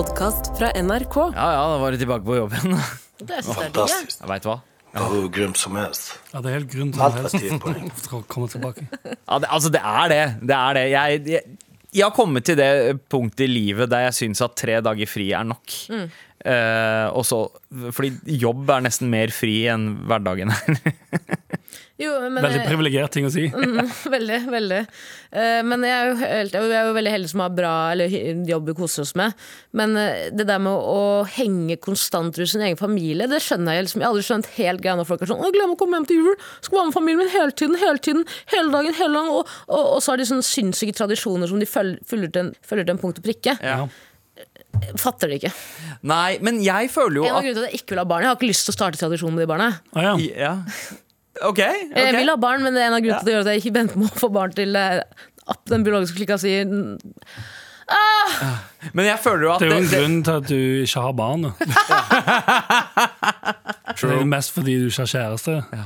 podkast 0.00 0.46
fra 0.56 0.70
NRK. 0.80 1.16
Ja 1.34 1.46
ja, 1.52 1.64
da 1.68 1.78
var 1.80 1.92
du 1.92 2.00
tilbake 2.00 2.24
på 2.24 2.38
jobben. 2.38 2.76
Det 3.28 3.42
Fantastisk. 3.44 4.14
jeg 4.14 4.24
er. 4.24 4.28
Veit 4.30 4.46
hva. 4.48 4.54
Det 4.94 5.02
var 5.02 5.16
jo 5.18 5.26
grunn 5.34 5.52
som 5.60 5.74
helst. 5.76 6.06
Ja, 6.30 6.40
det 6.40 6.48
er 6.48 6.54
helt 6.56 6.70
grunn 6.72 6.92
var 6.96 7.18
helst 7.18 8.06
for 8.06 8.22
å 8.22 8.24
komme 8.32 8.48
tilbake. 8.48 8.86
Ja, 9.04 9.36
det, 9.42 9.50
altså, 9.52 9.68
det 9.74 9.82
er 9.84 10.08
det. 10.08 10.22
Det 10.40 10.56
er 10.56 10.78
det. 10.78 10.84
Jeg, 10.94 11.20
jeg, 11.34 11.58
jeg 11.98 12.06
har 12.06 12.14
kommet 12.16 12.48
til 12.48 12.56
det 12.56 12.70
punktet 13.12 13.44
i 13.44 13.50
livet 13.50 13.92
der 13.92 14.06
jeg 14.06 14.16
syns 14.22 14.40
at 14.46 14.56
tre 14.56 14.78
dager 14.86 15.10
fri 15.10 15.28
er 15.36 15.44
nok. 15.52 15.76
Eh, 15.90 17.06
og 17.12 17.26
så, 17.28 17.42
fordi 17.92 18.38
jobb 18.40 18.72
er 18.72 18.88
nesten 18.88 19.12
mer 19.12 19.36
fri 19.36 19.58
enn 19.68 19.90
hverdagen 20.08 20.54
er. 20.56 20.80
Jo, 22.00 22.12
men 22.24 22.40
Veldig 22.40 22.60
jeg- 22.62 22.68
privilegert 22.70 23.12
ting 23.12 23.26
å 23.28 23.32
si. 23.32 23.42
Veldig, 24.14 24.38
veldig. 24.50 24.78
Uh, 25.30 25.60
men 25.68 25.84
jeg 25.84 25.92
er, 25.94 26.08
jo 26.08 26.14
helt, 26.20 26.54
jeg 26.56 26.72
er 26.74 26.88
jo 26.88 26.94
veldig 26.96 27.12
heldig 27.14 27.30
som 27.30 27.42
har 27.44 27.52
bra 27.54 27.72
eller, 27.92 28.14
jobb 28.48 28.70
vi 28.70 28.74
koser 28.78 29.04
oss 29.04 29.12
med. 29.20 29.36
Men 29.76 29.92
uh, 29.98 30.30
det 30.32 30.46
der 30.48 30.62
med 30.64 30.72
å, 30.72 30.80
å 31.20 31.28
henge 31.36 31.76
konstant 31.82 32.40
rundt 32.40 32.52
sin 32.54 32.64
egen 32.66 32.80
familie, 32.80 33.28
det 33.30 33.42
skjønner 33.44 33.76
jeg 33.76 33.86
liksom. 33.86 34.00
Jeg 34.00 34.08
har 34.08 34.14
aldri 34.14 34.26
skjønt 34.26 34.50
helt 34.56 34.84
greia 34.84 34.96
når 34.98 35.10
folk 35.12 35.24
er 35.26 35.32
sånn 35.34 35.46
Glem 35.50 35.74
å 35.74 35.78
komme 35.78 35.98
hjem 35.98 36.08
til 36.08 36.22
jul'. 36.24 36.44
Skal 36.64 36.78
være 36.80 36.88
med 36.90 36.96
familien 36.96 37.20
min 37.20 37.32
hele 37.34 37.52
tiden, 37.52 37.76
hele 37.80 38.00
tiden, 38.00 38.24
hele 38.54 38.70
dagen, 38.72 38.96
hele 38.96 39.14
dagen. 39.18 39.32
Og, 39.34 39.56
og, 39.68 39.82
og 39.96 39.98
så 40.00 40.14
har 40.14 40.22
de 40.22 40.28
sånne 40.30 40.46
sinnssyke 40.46 40.96
tradisjoner 40.96 41.50
som 41.50 41.60
de 41.60 41.68
følger, 41.68 42.00
følger, 42.06 42.32
til, 42.32 42.48
en, 42.48 42.54
følger 42.64 42.88
til 42.88 42.96
en 42.96 43.02
punkt 43.02 43.20
og 43.20 43.26
prikke. 43.26 43.58
Ja. 43.60 43.82
Fatter 44.96 45.28
det 45.28 45.40
ikke. 45.42 45.50
Nei, 46.08 46.38
men 46.40 46.62
jeg 46.64 46.88
føler 46.94 47.20
jo 47.20 47.26
En 47.28 47.34
av 47.34 47.40
at 47.42 47.44
grunnene 47.44 47.58
til 47.58 47.66
at 47.66 47.74
jeg 47.74 47.82
ikke 47.82 47.94
vil 47.94 48.00
ha 48.00 48.08
barn, 48.08 48.24
jeg 48.24 48.30
har 48.32 48.38
ikke 48.38 48.48
lyst 48.50 48.66
til 48.68 48.72
å 48.72 48.78
starte 48.78 49.00
tradisjonen 49.00 49.36
med 49.36 49.44
de 49.44 49.50
barna. 49.50 49.68
Ah, 49.92 50.06
ja. 50.06 50.14
ja. 50.46 50.52
OK. 51.48 51.60
Jeg 51.60 52.14
vil 52.16 52.28
ha 52.32 52.36
barn, 52.40 52.62
men 52.64 52.76
det 52.76 52.82
er 52.82 52.90
en 52.90 52.98
av 52.98 53.04
grunnene 53.04 53.26
til 53.26 53.40
at 53.40 53.48
jeg 53.52 53.62
ikke 53.62 53.74
venter 53.78 53.96
med 54.00 54.10
å 54.10 54.20
få 54.20 54.28
barn 54.34 54.52
til 54.56 54.76
at 54.76 55.60
den 55.70 55.84
biologiske 55.86 56.16
klikka 56.18 56.36
sier 56.40 56.68
Men 58.94 59.04
jeg 59.08 59.18
føler 59.18 59.42
jo 59.48 59.52
at 59.54 59.60
Det 59.62 59.66
er 59.66 59.72
jo 59.72 59.78
en 59.80 59.82
det, 59.82 59.90
det, 59.90 59.98
grunn 59.98 60.18
til 60.26 60.34
at 60.36 60.46
du 60.46 60.60
ikke 60.84 61.00
har 61.06 61.14
barn. 61.18 61.42
Det 63.90 64.06
er 64.06 64.18
jo 64.20 64.28
mest 64.30 64.54
fordi 64.54 64.76
du 64.78 64.86
ikke 64.90 65.02
har 65.02 65.12
kjæreste. 65.16 65.56
ja, 65.74 65.84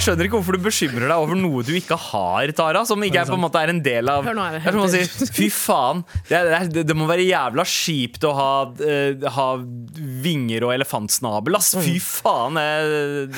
Jeg 0.00 0.06
skjønner 0.06 0.26
ikke 0.30 0.38
hvorfor 0.38 0.56
du 0.56 0.62
bekymrer 0.64 1.10
deg 1.10 1.20
over 1.20 1.36
noe 1.36 1.60
du 1.60 1.74
ikke 1.76 1.96
har, 2.00 2.48
Tara. 2.56 2.86
Som 2.88 3.02
ikke 3.04 3.20
er, 3.20 3.28
på 3.28 3.36
en 3.36 3.42
måte 3.42 3.60
er 3.60 3.68
en 3.68 3.82
del 3.84 4.08
av 4.08 4.24
Hør 4.24 4.38
nå 4.38 4.46
Det 4.54 4.62
er 4.64 4.72
som 4.72 4.80
å 4.80 4.88
si 4.88 5.26
fy 5.28 5.48
faen. 5.52 6.00
Det, 6.24 6.38
er, 6.38 6.70
det, 6.72 6.86
det 6.88 6.96
må 6.96 7.04
være 7.10 7.26
jævla 7.26 7.66
kjipt 7.68 8.24
å 8.24 8.30
ha, 8.38 8.52
uh, 8.80 9.26
ha 9.36 9.48
vinger 10.24 10.64
og 10.64 10.72
elefantsnabel, 10.78 11.58
ass. 11.60 11.74
Fy 11.84 11.98
faen. 12.00 12.56
Jeg 12.56 13.28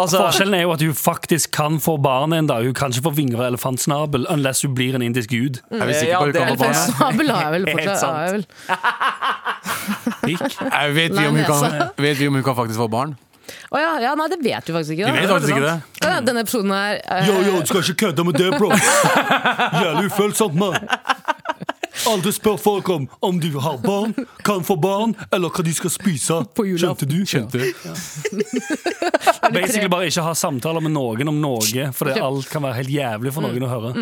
altså 0.00 0.22
Forskjellen 0.22 0.56
er 0.56 0.64
jo 0.64 0.72
at 0.72 0.86
hun 0.86 0.96
faktisk 0.96 1.52
kan 1.58 1.76
få 1.84 1.98
barn 2.00 2.32
en 2.32 2.48
dag. 2.48 2.64
Hun 2.64 2.76
kan 2.80 2.96
ikke 2.96 3.04
få 3.10 3.14
vinger 3.20 3.42
og 3.42 3.50
elefantsnabel 3.50 4.24
unless 4.32 4.64
hun 4.64 4.72
blir 4.78 4.96
en 4.96 5.04
indisk 5.04 5.36
gud. 5.36 5.60
Er 5.68 5.84
vi 5.84 6.00
sikre 6.00 6.16
på 6.16 6.32
at 6.32 6.40
det 6.40 6.48
hun 6.48 6.60
barn? 6.64 6.80
sant. 6.80 6.96
Har 7.02 7.12
jeg 7.12 7.52
vel 7.58 7.70
Helt 7.74 7.92
sant. 8.00 8.24
Jeg 8.24 8.32
vel. 8.38 8.48
Pikk. 10.24 10.48
Nei, 10.64 10.82
Vet 10.96 11.12
vi, 11.12 11.28
om 11.28 11.36
hun 11.36 11.44
kan, 11.44 11.80
vet 12.00 12.24
vi 12.24 12.32
om 12.32 12.40
hun 12.40 12.48
kan 12.48 12.56
faktisk 12.64 12.80
få 12.80 12.88
barn? 12.96 13.18
Å 13.70 13.80
ja, 13.82 13.92
ja, 14.02 14.14
nei, 14.18 14.26
det 14.32 14.38
vet 14.44 14.68
vi 14.70 14.74
faktisk 14.76 14.96
ikke. 14.96 15.06
Vi 15.06 15.12
Da. 15.12 15.20
vet 15.20 15.30
faktisk 15.34 15.54
ikke 15.56 15.66
det. 15.66 15.76
Ja, 16.06 16.20
Denne 16.26 16.42
episoden 16.46 16.70
her 16.74 17.00
eh, 17.02 17.26
Yo, 17.28 17.34
yo, 17.46 17.60
du 17.60 17.66
skal 17.70 17.82
ikke 17.82 17.98
kødde 18.06 18.24
med 18.28 18.38
det, 18.40 18.50
bro! 18.58 18.70
Jævlig 19.82 20.10
ufølsomt, 20.12 20.54
mann. 20.60 20.88
Aldri 22.06 22.30
spør 22.36 22.58
folk 22.60 22.88
om 22.92 23.06
om 23.24 23.38
de 23.42 23.48
har 23.58 23.78
barn, 23.82 24.12
kan 24.46 24.60
få 24.62 24.76
barn, 24.78 25.14
eller 25.32 25.50
hva 25.50 25.64
de 25.66 25.72
skal 25.74 25.90
spise. 25.90 26.36
På 26.54 26.66
julaften. 26.68 27.08
Skjønte 27.26 27.58
du? 27.58 27.70
Skjønte 27.72 28.36
du? 28.36 29.50
Basically 29.56 29.88
bare 29.90 30.06
ikke 30.10 30.22
ha 30.26 30.34
samtaler 30.38 30.84
med 30.84 30.92
noen 30.94 31.30
om 31.32 31.40
noe, 31.42 31.88
fordi 31.96 32.20
alt 32.22 32.50
kan 32.52 32.62
være 32.66 32.78
helt 32.82 32.92
jævlig 32.94 33.32
for 33.34 33.46
noen 33.46 33.66
å 33.66 33.70
høre. 33.72 33.94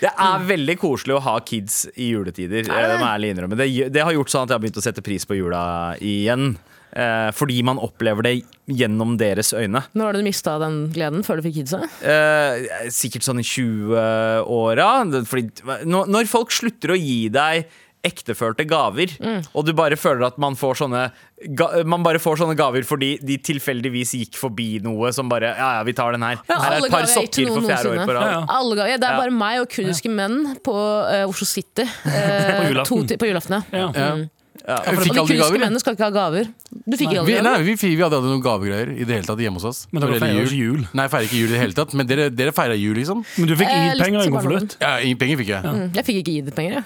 Det 0.00 0.12
er 0.12 0.46
veldig 0.48 0.78
koselig 0.80 1.18
å 1.18 1.20
ha 1.26 1.34
kids 1.44 1.82
i 1.96 2.12
juletider. 2.14 2.62
eh, 2.70 2.88
Det 2.88 2.96
må 3.00 3.04
jeg 3.04 3.12
ærlig 3.12 3.34
innrømme. 3.34 3.58
Det, 3.60 3.68
det 3.98 4.06
har 4.06 4.16
gjort 4.16 4.32
sånn 4.32 4.46
at 4.46 4.54
jeg 4.54 4.58
har 4.60 4.64
begynt 4.64 4.80
å 4.80 4.86
sette 4.86 5.04
pris 5.04 5.26
på 5.28 5.36
jula 5.38 5.64
igjen. 6.00 6.54
Eh, 6.96 7.30
fordi 7.36 7.62
man 7.66 7.78
opplever 7.82 8.22
det 8.24 8.34
gjennom 8.70 9.16
deres 9.20 9.50
øyne. 9.52 9.82
Når 9.94 10.04
har 10.08 10.12
du 10.16 10.22
mista 10.24 10.58
den 10.62 10.78
gleden? 10.94 11.24
Før 11.26 11.36
du 11.40 11.42
fikk 11.48 11.58
kidsa? 11.60 11.82
Eh, 12.00 12.88
sikkert 12.94 13.26
sånn 13.26 13.42
i 13.42 13.44
20-åra. 13.46 14.90
Når, 15.84 16.06
når 16.08 16.30
folk 16.30 16.54
slutter 16.54 16.94
å 16.94 16.96
gi 17.00 17.26
deg 17.34 17.66
ektefølte 18.06 18.62
gaver, 18.70 19.10
og 19.50 19.64
du 19.66 19.72
bare 19.74 19.96
føler 19.98 20.28
at 20.28 20.36
man 20.38 20.54
får 20.54 20.76
sånne 20.78 21.00
ga, 21.58 21.66
Man 21.88 22.04
bare 22.06 22.20
får 22.22 22.38
sånne 22.38 22.54
gaver 22.56 22.84
fordi 22.86 23.16
de 23.18 23.34
tilfeldigvis 23.42 24.12
gikk 24.20 24.38
forbi 24.38 24.76
noe 24.84 25.10
som 25.16 25.26
bare 25.28 25.50
Ja, 25.56 25.72
ja, 25.80 25.82
vi 25.88 25.92
tar 25.96 26.14
den 26.14 26.22
her. 26.22 26.38
Ja, 26.46 26.60
Her 26.62 26.76
er 26.76 26.84
et 26.84 26.86
par 26.92 27.02
gaver 27.02 27.10
sokker 27.10 27.50
for 27.50 27.66
fjerde 27.66 27.90
år 27.96 28.04
på 28.06 28.14
rad. 28.14 28.28
Ja, 28.30 28.38
ja. 28.38 28.44
Alle 28.60 28.76
Det 28.78 28.86
er 28.94 29.10
Ja. 29.10 29.18
bare 29.18 29.34
meg 29.34 29.60
og 29.64 29.68
kurdiske 29.74 30.12
menn 30.12 30.38
på 30.62 30.76
uh, 30.76 31.26
Oslo 31.26 31.48
City. 31.50 31.82
uh, 31.82 32.06
På 32.60 32.70
julaften. 32.70 33.08
to 33.10 33.18
på 33.18 33.26
julaften. 33.32 33.64
ja. 33.74 34.16
Ja. 34.66 34.76
for. 34.82 34.96
Og 34.98 35.02
fikk 35.06 35.14
de 35.14 35.20
aldri 35.22 35.36
gaver. 35.38 35.60
mennene 35.62 35.78
skal 35.82 35.94
ikke 35.94 36.06
ha 36.08 36.10
gaver. 36.10 36.48
Du 36.74 36.96
fikk 36.96 37.06
ikke 37.12 37.24
Vi, 37.24 37.32
gaver? 37.36 37.42
nei, 37.46 37.62
vi, 37.62 37.74
vi 37.78 38.02
hadde 38.02 38.16
aldri 38.18 38.30
noen 38.34 38.42
gavegreier 38.42 38.88
i 38.96 39.04
det 39.06 39.14
hele 39.20 39.28
tatt 39.28 39.38
hjemme 39.44 39.60
hos 39.62 39.64
oss. 39.70 39.80
Men 39.92 40.02
dere 40.02 40.18
feirer 40.18 40.42
ikke 40.48 40.58
jul. 40.58 40.84
Nei, 40.92 41.06
feirer 41.12 41.28
ikke 41.30 41.38
jul 41.38 41.48
i 41.48 41.54
det 41.54 41.60
hele 41.62 41.76
tatt. 41.78 41.94
Men 41.94 42.06
dere, 42.10 42.28
dere 42.34 42.52
feirer 42.56 42.74
jul, 42.80 42.96
liksom? 42.98 43.22
Men 43.38 43.46
du 43.46 43.54
fikk 43.56 43.70
Eh, 43.70 43.94
ID-penger 43.94 44.18
og 44.18 44.26
en 44.26 44.36
konvolutt. 44.40 44.76
Ja, 44.82 44.96
ingen 45.06 45.18
penger 45.22 45.38
fikk 45.44 45.52
jeg. 45.54 45.62
Mm, 45.62 45.90
Jeg 45.94 46.04
fikk 46.10 46.18
ikke 46.24 46.34
gi 46.34 46.40
det 46.50 46.54
penger. 46.58 46.80
Jeg 46.82 46.84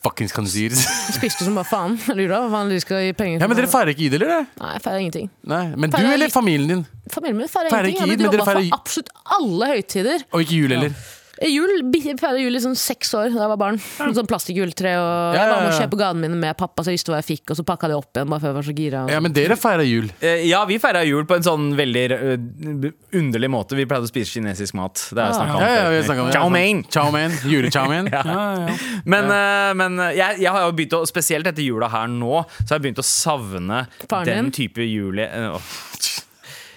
Fuckings 0.00 0.32
kan 0.32 0.44
du 0.46 0.48
si 0.50 0.62
det. 0.72 0.78
spiste 1.18 1.44
som 1.44 1.58
bare 1.58 1.68
faen. 1.68 1.98
Lurer 2.16 2.30
hva 2.38 2.48
faen 2.54 2.70
de 2.72 2.78
skal 2.80 3.02
gi 3.04 3.12
penger 3.18 3.42
Ja, 3.42 3.48
men 3.50 3.58
dere 3.58 3.68
feirer 3.68 3.90
ikke 3.92 4.06
id, 4.06 4.14
eller? 4.16 4.30
det? 4.32 4.46
Nei, 4.62 4.70
jeg 4.78 4.82
feirer 4.86 5.00
ingenting. 5.04 5.26
Nei, 5.44 5.64
Men 5.76 5.90
du 5.92 5.98
eller 6.06 6.30
familien 6.32 6.68
din? 6.70 6.86
Familien 7.12 7.36
min 7.42 7.50
feirer 7.52 7.68
Feirer 7.74 7.90
ingenting. 7.90 8.06
ikke 8.06 8.14
Eid, 8.14 8.22
men 8.22 8.30
de 8.30 8.38
jobba 8.38 8.46
feirer- 8.48 8.70
for 8.70 8.78
absolutt 8.78 9.10
alle 9.36 9.66
høytider. 9.74 10.24
Og 10.32 10.40
ikke 10.46 10.56
jul 10.62 10.70
heller. 10.76 10.94
Jul, 11.40 11.70
jeg 11.96 12.18
feirer 12.20 12.36
jul 12.42 12.52
i 12.58 12.60
sånn 12.60 12.74
seks 12.76 13.14
år 13.16 13.30
da 13.32 13.46
jeg 13.46 13.50
var 13.54 13.58
barn. 13.60 13.78
Med 14.02 14.16
sånn 14.18 14.26
plastikkjuletre. 14.28 14.90
Og 15.00 15.36
Ja, 15.38 15.46
jeg 15.46 15.52
var 15.54 15.62
med 15.64 15.70
å 15.72 15.78
kjøpe 15.78 15.98
gavene 16.02 16.20
mine 16.28 16.36
med 16.42 16.56
pappa, 16.60 16.84
så 16.84 16.92
jeg 16.92 16.98
visste 16.98 17.14
hva 17.14 17.20
jeg 17.22 17.28
fikk. 17.30 17.52
Og 17.54 17.56
så 17.56 17.64
pakka 17.64 17.88
det 17.88 17.96
opp 17.96 18.12
igjen 18.18 18.28
bare 18.28 18.42
før 18.42 18.50
jeg 18.52 18.56
var 18.58 18.66
så 18.68 18.74
gira. 18.76 19.04
Ja, 19.08 19.20
men 19.24 19.32
dere 19.32 19.56
feirer 19.56 19.86
jul. 19.88 20.10
Eh, 20.20 20.44
Ja, 20.50 20.60
vi 20.68 20.76
feira 20.82 21.00
jul 21.08 21.24
på 21.24 21.38
en 21.38 21.46
sånn 21.46 21.70
veldig 21.78 22.04
eh, 22.12 22.92
underlig 23.16 23.50
måte. 23.56 23.78
Vi 23.78 23.86
pleide 23.88 24.04
å 24.04 24.12
spise 24.12 24.36
kinesisk 24.36 24.76
mat. 24.76 25.00
Det 25.16 25.16
har 25.24 25.32
jeg 25.32 25.40
snakket 25.40 25.56
om 25.56 25.64
Ja, 25.64 25.72
ja, 25.80 25.90
vi 25.96 26.02
snakket 26.10 26.22
om 26.26 26.30
det. 26.30 26.36
Chow 26.36 26.52
mein. 26.52 26.84
Chow 26.92 27.10
mein. 27.16 27.38
Jule-chow 27.48 27.88
mein. 27.88 28.12
Ja, 28.20 28.24
ja. 28.68 28.76
Men, 29.08 29.30
eh, 29.32 29.72
men 29.80 29.96
jeg, 30.12 30.42
jeg 30.44 30.52
har 30.52 30.66
jo 30.68 30.74
begynt 30.76 30.98
å, 31.00 31.04
spesielt 31.08 31.48
etter 31.48 31.64
jula 31.64 31.88
her 31.88 32.10
nå, 32.12 32.44
så 32.60 32.74
har 32.74 32.76
jeg 32.82 32.90
begynt 32.90 33.00
å 33.00 33.06
savne 33.06 33.86
Faren 34.10 34.28
den 34.28 34.50
din? 34.50 34.52
type 34.60 34.84
juli... 34.84 35.24
eh, 35.24 35.54
åh. 35.56 36.26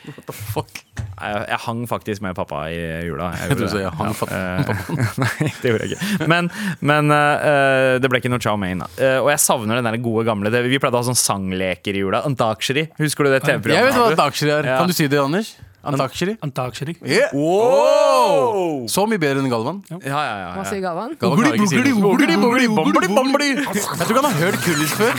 Jeg, 0.03 1.44
jeg 1.47 1.59
hang 1.66 1.84
faktisk 1.88 2.24
med 2.25 2.36
pappa 2.36 2.66
i 2.74 2.80
jula. 3.08 3.30
Jeg 3.40 3.58
du 3.59 3.66
sa 3.72 3.81
jeg 3.84 3.94
hang 4.00 4.14
Ja, 4.28 4.40
eh, 4.68 4.84
Nei, 5.24 5.50
det 5.62 5.72
gjorde 5.72 5.88
jeg 5.88 5.96
ikke. 5.96 6.30
Men, 6.31 6.50
men 6.84 7.14
uh, 7.14 8.00
det 8.03 8.12
ble 8.12 8.19
ikke 8.24 8.31
noe 8.34 8.44
chow 8.44 8.58
mein. 8.59 8.84
Eh, 8.97 9.19
og 9.22 9.30
jeg 9.31 9.40
savner 9.44 9.80
den 9.80 9.88
der 9.88 10.00
gode 10.03 10.25
gamle 10.28 10.52
det, 10.53 10.66
Vi 10.68 10.80
pleide 10.81 11.00
å 11.00 11.03
ha 11.03 11.08
sånn 11.12 11.19
sangleker 11.19 11.96
i 11.96 12.03
jula. 12.03 12.24
Antakshari. 12.28 12.90
Husker 13.00 13.28
du 13.28 13.34
det 13.34 13.40
Jeg 13.40 13.46
vet 13.46 13.47
hva 13.47 13.59
TV-programmet? 13.62 14.18
antaksheri 14.18 14.58
er. 14.58 14.74
Ja. 14.74 14.81
Kan 14.81 14.92
du 14.92 14.96
si 14.97 15.08
det, 15.08 15.22
Anders? 15.22 15.56
Antaksheri? 15.84 16.38
Antaksheri. 16.46 16.94
Yeah. 17.03 17.34
Wow! 17.36 18.86
Så 18.88 19.03
mye 19.09 19.19
bedre 19.19 19.44
enn 19.44 19.52
Galvan. 19.52 19.81
Ja, 19.92 20.00
ja, 20.00 20.22
ja, 20.24 20.52
Hva 20.56 20.63
ja. 20.63 20.69
sier 20.69 20.80
Galvan? 20.84 21.18
Bogli, 21.19 21.52
bogli. 21.59 23.52
Jeg 23.52 23.68
tror 23.68 24.08
ikke 24.08 24.22
han 24.22 24.30
har 24.30 24.38
hørt 24.40 24.59
kurdisk 24.63 24.96
før. 25.03 25.13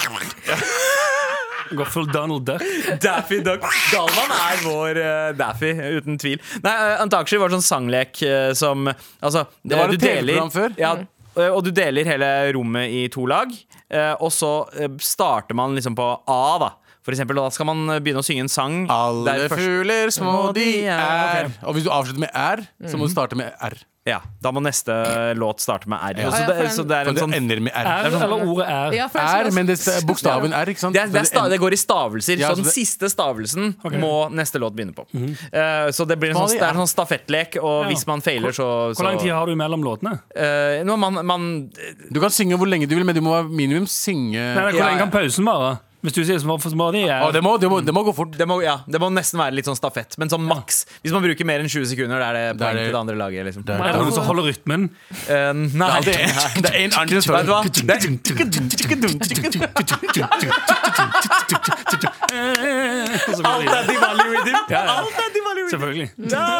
Går 1.78 1.90
full 1.92 2.08
Donald 2.12 2.46
Duck. 2.48 2.62
Daffy 3.02 3.40
Duck. 3.44 3.64
Galvan 3.92 4.34
er 4.36 4.62
vår 4.64 5.00
uh, 5.00 5.30
Daffy, 5.38 5.72
uten 5.98 6.18
tvil. 6.20 6.40
Nei, 6.64 6.74
uh, 6.74 7.02
Antakshari 7.04 7.42
var 7.42 7.54
sånn 7.54 7.64
sanglek 7.64 8.22
uh, 8.24 8.52
som 8.56 8.88
Altså, 9.24 9.44
Det 9.62 9.78
var 9.78 9.90
du 9.90 9.96
et 9.96 10.04
TV-program 10.04 10.52
før. 10.54 10.74
Ja, 10.80 10.94
eh, 11.36 11.50
og 11.50 11.64
du 11.66 11.70
deler 11.74 12.06
hele 12.08 12.30
rommet 12.56 12.92
i 12.94 13.04
to 13.12 13.26
lag, 13.30 13.52
eh, 13.90 14.12
og 14.18 14.32
så 14.34 14.54
eh, 14.78 14.90
starter 15.02 15.56
man 15.58 15.76
liksom 15.76 15.96
på 15.98 16.08
A, 16.30 16.42
da. 16.62 16.70
For 17.04 17.12
eksempel, 17.12 17.36
da 17.36 17.50
skal 17.52 17.68
man 17.68 17.98
begynne 18.00 18.22
å 18.22 18.24
synge 18.24 18.46
en 18.46 18.52
sang. 18.52 18.76
Alle 18.92 19.48
fugler 19.52 20.12
små 20.14 20.54
de 20.56 20.86
er. 20.88 21.50
Okay. 21.50 21.58
Og 21.68 21.76
hvis 21.76 21.84
du 21.84 21.90
avslutter 21.92 22.22
med 22.24 22.32
r, 22.32 22.64
så 22.88 22.96
må 22.96 23.08
du 23.08 23.12
starte 23.12 23.36
med 23.36 23.52
r. 23.60 23.76
Ja, 24.04 24.18
Da 24.44 24.50
må 24.52 24.60
neste 24.60 24.92
låt 25.38 25.62
starte 25.64 25.88
med 25.88 25.96
R. 25.96 26.18
Ja. 26.20 26.30
Så, 26.30 26.40
det, 26.44 26.64
så 26.74 26.82
det 26.84 26.96
er 26.96 27.08
en 27.08 27.14
en 27.14 27.16
det 27.16 27.22
sånn 27.22 27.36
ender 27.38 27.60
med 27.64 27.72
r. 27.72 27.86
R 27.88 28.08
eller 28.10 28.42
ordet 28.44 28.66
er. 28.68 28.96
Ja, 28.98 29.06
R, 29.08 29.48
men 29.56 29.70
det 29.70 29.78
er 29.80 30.04
bokstaven 30.04 30.52
r, 30.52 30.72
ikke 30.74 30.82
sant? 30.82 30.96
det, 30.96 31.06
er, 31.06 31.12
det, 31.14 31.22
er 31.22 31.28
sta, 31.30 31.44
det 31.48 31.58
går 31.62 31.72
i 31.72 31.78
stavelser, 31.80 32.36
Ja, 32.42 32.50
så 32.50 32.58
så 32.58 32.60
den 32.60 32.68
det- 32.68 32.74
siste 32.76 33.08
stavelsen 33.08 33.70
okay. 33.80 34.02
må 34.02 34.12
neste 34.28 34.60
låt 34.60 34.76
begynne 34.76 34.92
på. 34.92 35.06
Eh, 35.08 35.88
så 35.96 36.04
det 36.04 36.18
blir 36.20 36.34
en 36.34 36.42
sånn, 36.42 36.52
det? 36.52 36.60
er 36.60 36.76
en 36.76 36.82
sånn 36.84 36.92
stafettlek, 36.92 37.56
og 37.62 37.86
Ja. 37.86 37.88
hvis 37.88 38.04
man 38.06 38.20
feiler, 38.20 38.52
så, 38.52 38.68
så 38.92 39.00
Hvor 39.00 39.08
lang 39.08 39.18
tid 39.24 39.32
har 39.32 39.46
du 39.46 39.56
mellom 39.56 39.80
låtene? 39.82 40.18
Uh, 40.36 40.96
man, 40.96 41.24
man, 41.24 41.48
Du 42.12 42.20
kan 42.20 42.28
synge 42.28 42.60
hvor 42.60 42.68
lenge 42.68 42.86
du 42.86 42.94
vil, 42.94 43.04
men 43.08 43.16
du 43.16 43.22
må 43.24 43.40
minimum 43.48 43.88
synge 43.88 44.36
Nei, 44.36 44.54
nei, 44.54 44.70
hvor 44.72 44.80
Ja, 44.84 44.90
lenge 44.92 45.06
kan 45.06 45.14
pausen 45.16 45.48
vare? 45.48 45.78
Hvis 46.04 46.12
du 46.12 46.20
sier 46.20 46.36
som 46.40 46.52
for 46.60 46.68
små, 46.72 46.90
de 46.92 47.06
er 47.08 47.22
Å, 47.24 47.30
det, 47.32 47.40
må, 47.44 47.54
det, 47.60 47.68
må, 47.72 47.80
det 47.84 47.92
må 47.96 48.02
gå 48.04 48.12
fort. 48.16 48.34
det, 48.36 48.46
må, 48.48 48.58
ja, 48.64 48.76
det 48.84 49.00
må 49.00 49.08
nesten 49.14 49.40
være 49.40 49.56
litt 49.56 49.68
sånn 49.68 49.78
stafett, 49.78 50.18
men 50.20 50.28
sånn 50.32 50.44
maks. 50.44 50.84
Hvis 51.00 51.14
man 51.16 51.24
bruker 51.24 51.48
mer 51.48 51.64
enn 51.64 51.70
20 51.70 51.88
sekunder, 51.94 52.20
da 52.20 52.26
er 52.28 52.34
det 52.36 52.60
poeng 52.60 52.76
til 52.76 52.92
det 52.92 53.00
andre 53.00 53.16
laget. 53.16 53.48
Liksom. 53.48 53.64
er 53.64 53.80
Er 53.80 53.96
det 53.96 54.02
noen 54.02 54.12
som 54.12 54.28
holder 54.28 54.44
rytmen? 54.50 54.82
Uh, 55.24 55.52
nei, 55.80 55.88
Det 56.04 56.14
er, 56.20 56.28
det 56.64 56.70
er 56.70 56.78
en 56.84 56.92
som 57.24 57.32
Vet 57.34 57.48
du 57.48 57.52
hva? 57.54 57.62
Det, 57.64 57.94
er 57.94 58.00
Selvfølgelig. 65.74 66.08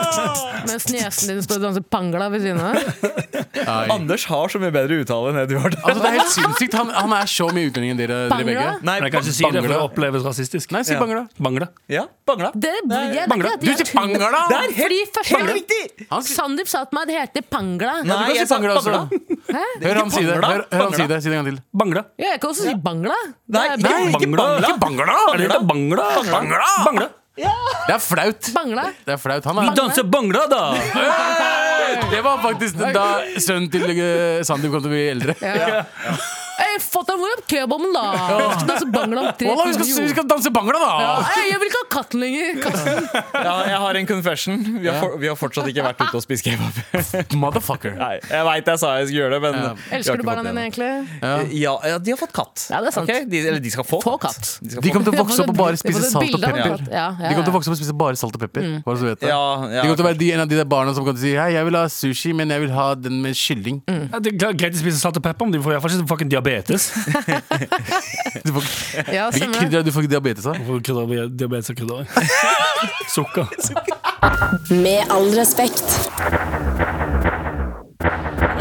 Mens 0.69 0.87
niesen 0.90 1.31
din 1.31 1.43
står 1.44 1.61
og 1.61 1.64
danser 1.69 1.84
pangla 1.94 2.26
ved 2.32 2.43
siden 2.44 2.61
av. 2.61 2.78
Anders 3.94 4.25
har 4.28 4.50
så 4.52 4.61
mye 4.62 4.72
bedre 4.75 4.99
uttale 5.05 5.31
enn 5.32 5.38
Edvard. 5.44 5.76
Altså, 5.81 6.00
det 6.02 6.08
er 6.11 6.16
helt 6.19 6.32
sinnssykt. 6.34 6.75
Han, 6.81 6.90
han 6.94 7.14
er 7.16 7.31
så 7.31 7.46
mye 7.55 7.70
utlending 7.70 7.94
enn 7.94 8.00
dere, 8.00 8.16
dere 8.25 8.32
Bangla? 8.32 8.46
begge. 8.49 8.64
Nei, 8.88 8.96
Men 8.99 9.06
jeg 9.06 9.14
kan 9.14 9.25
ikke 9.25 9.37
si 9.38 9.46
det, 9.55 9.62
for 9.64 9.72
det 9.75 9.81
oppleves 9.84 10.26
rasistisk. 10.26 10.75
Nei, 10.75 10.82
si 10.88 10.94
Ja. 10.94 11.00
bangla. 11.02 11.22
Bangla. 11.49 11.69
Ja, 11.90 12.05
bangla. 12.28 12.50
Det, 12.55 12.72
jeg, 12.75 12.88
det, 13.14 13.26
Bangla. 13.31 13.55
det, 13.55 13.61
Du 13.64 13.72
sier 13.84 13.90
pangla! 13.94 14.43
Det 14.50 14.58
er 14.58 14.75
helt, 14.81 15.14
først- 15.16 15.34
helt 15.37 15.52
riktig! 15.58 15.82
Han 16.11 16.22
sier- 16.26 16.38
Sandeep 16.40 16.69
sa 16.70 16.84
til 16.84 16.99
meg 16.99 17.06
det 17.11 17.16
heter 17.20 17.46
pangla. 17.50 17.94
Nei, 18.05 18.19
kan 18.19 18.31
si 18.34 18.38
jeg 18.40 18.49
sa 18.50 18.58
bangla 18.58 18.76
også. 18.81 18.90
bangla. 18.90 19.61
Hør 19.84 20.00
han 20.02 20.11
si 20.14 20.22
det. 20.25 20.34
Hør, 20.44 20.64
hør 20.75 20.84
han 20.88 20.94
si 20.99 21.06
det. 21.14 21.22
Si 21.25 21.28
det 21.31 21.37
en 21.38 21.44
gang 21.44 21.50
til. 21.55 21.61
Bangla. 21.84 22.05
Ja, 22.19 22.31
jeg 22.34 22.40
kan 22.44 22.50
også 22.55 22.69
si 22.69 22.75
bangla. 22.88 23.19
Det 23.44 23.58
Nei, 23.58 23.66
er 23.69 23.75
ikke 23.75 23.84
Bangla. 23.84 24.44
bangla. 24.44 24.69
Ikke 24.69 24.81
bangla! 24.87 25.19
Er 25.34 25.37
det 25.38 25.46
ikke 25.50 25.66
bangla? 25.72 26.08
Bangla. 26.32 26.70
bangla. 26.88 27.08
Det 27.34 27.94
er 27.94 27.98
flaut. 27.98 28.50
bangla. 28.54 28.84
Det 29.04 29.16
er 29.16 29.19
flaut. 29.19 29.44
Han 29.50 29.58
Vi 29.58 29.66
er 29.66 29.76
danser 29.78 30.06
bangla, 30.06 30.44
da! 30.50 30.62
Det 32.10 32.20
var 32.25 32.38
faktisk 32.42 32.78
da 32.94 33.06
sønnen 33.42 33.66
til 33.72 33.90
uh, 33.90 34.44
Sandeep 34.46 34.72
kom 34.72 34.84
til 34.84 34.90
å 34.90 34.94
bli 34.94 35.04
eldre. 35.10 35.36
Ja. 35.42 35.84
Hey, 36.54 36.76
fatter'n, 36.78 37.18
hvor 37.18 37.30
er 37.34 37.40
kebaben, 37.50 37.90
da? 37.94 38.02
Vi 38.14 38.18
skal 38.54 38.68
danse 38.68 38.86
bangla 38.94 39.22
om 39.24 39.30
tre 39.38 39.48
Wallah, 39.50 39.66
vi, 39.70 39.74
skal, 39.74 40.04
vi 40.04 40.10
skal 40.12 40.26
danse 40.30 40.50
bangla, 40.54 40.78
da! 40.78 40.90
Ja, 41.02 41.14
hey, 41.32 41.48
jeg 41.50 41.58
vil 41.62 41.70
ikke 41.70 41.80
ha 41.80 41.88
katten 41.94 42.22
lenger. 42.22 42.60
Katten. 42.62 43.08
Ja, 43.44 43.54
jeg 43.72 43.80
har 43.84 43.98
en 44.00 44.08
confession. 44.10 44.60
Vi 44.78 44.86
har, 44.90 44.98
for, 45.02 45.16
vi 45.22 45.30
har 45.30 45.38
fortsatt 45.40 45.70
ikke 45.72 45.84
vært 45.88 46.02
ute 46.04 46.20
og 46.20 46.22
spist 46.24 46.46
kebab. 46.46 46.78
Motherfucker. 47.42 47.96
Nei, 47.98 48.12
jeg 48.22 48.46
veit 48.48 48.70
jeg 48.70 48.82
sa 48.84 48.92
jeg 49.00 49.08
skulle 49.10 49.24
gjøre 49.24 49.34
det, 49.34 49.40
men 49.44 49.58
Ja. 49.64 49.72
Elsker 49.98 50.20
du 50.22 50.26
barna 50.28 50.44
dine 50.46 50.64
egentlig? 50.68 50.90
Ja, 51.58 51.74
ja, 51.90 51.98
de 51.98 52.14
har 52.14 52.20
fått 52.22 52.34
katt. 52.36 52.66
Ja, 52.70 52.80
det 52.84 52.92
er 52.92 52.96
sant. 53.00 53.10
okay? 53.10 53.26
De, 53.30 53.42
eller 53.50 53.62
de 53.64 53.74
skal 53.74 53.86
få, 53.88 53.98
Få 54.04 54.14
katt. 54.22 54.52
De 54.62 54.78
De 54.78 54.94
kommer 54.94 55.08
til 55.10 55.14
å 55.18 55.24
vokse 55.24 55.40
opp 55.42 55.52
og 55.54 55.58
bare 55.58 55.80
spise 55.80 56.06
salt 56.12 56.38
og 56.38 56.44
pepper. 56.44 56.62
katt. 56.76 56.86
Ja, 56.94 57.08
ja, 57.18 57.28
De 57.28 57.34
kommer 57.34 57.48
til 57.48 57.54
å 57.54 57.56
vokse 57.58 57.72
opp 57.72 57.76
og 57.76 57.82
spise 57.82 57.98
bare 58.04 58.20
salt 58.20 58.38
og 58.38 58.44
pepper. 58.46 58.70
Bare 58.86 59.00
så 59.00 59.08
du 59.08 59.10
vet 59.10 59.22
det. 59.26 59.32
Ja, 59.32 59.42
ja, 59.74 59.82
De 59.82 59.88
kommer 59.90 59.98
til 60.02 60.06
å 60.06 60.10
være 60.12 60.30
en 60.38 60.44
av 60.46 60.54
de 60.54 60.60
der 60.62 60.70
barna 60.76 60.94
som 60.94 61.06
kan 61.08 61.18
si 61.18 61.34
Hei, 61.34 61.50
jeg 61.56 61.66
vil 61.66 61.80
ha 61.80 61.84
sushi, 61.90 62.30
men 62.36 62.54
jeg 62.54 62.62
vil 62.62 62.72
ha 62.76 62.86
den 62.94 63.18
med 63.24 63.34
kylling. 63.38 63.82
Ja, 63.90 64.22
det 64.22 64.36
er 64.38 64.54
greit 64.54 64.76
å 64.78 64.82
spise 64.84 65.02
salt 65.02 65.18
og 65.18 65.24
pepper, 65.26 65.48
men 65.50 65.56
de 65.58 65.62
får 65.64 65.74
iallfall 65.76 65.96
ikke 65.98 66.10
fucking 66.14 66.30
diabetes. 66.30 66.44
Du 68.44 68.50
får, 68.52 68.62
Ja, 69.14 69.31
hvilke 69.32 69.55
krydder 69.58 69.82
du 69.87 69.91
får 69.94 70.02
diabetes 70.11 70.44
av? 70.50 70.55
Hvorfor 70.61 70.82
krydder 70.85 71.29
diabetes 71.32 71.70
og 71.73 71.76
krydder? 71.79 72.02
Sukker. 73.14 73.46
Med 74.75 75.00
all 75.14 75.29
respekt. 75.38 75.87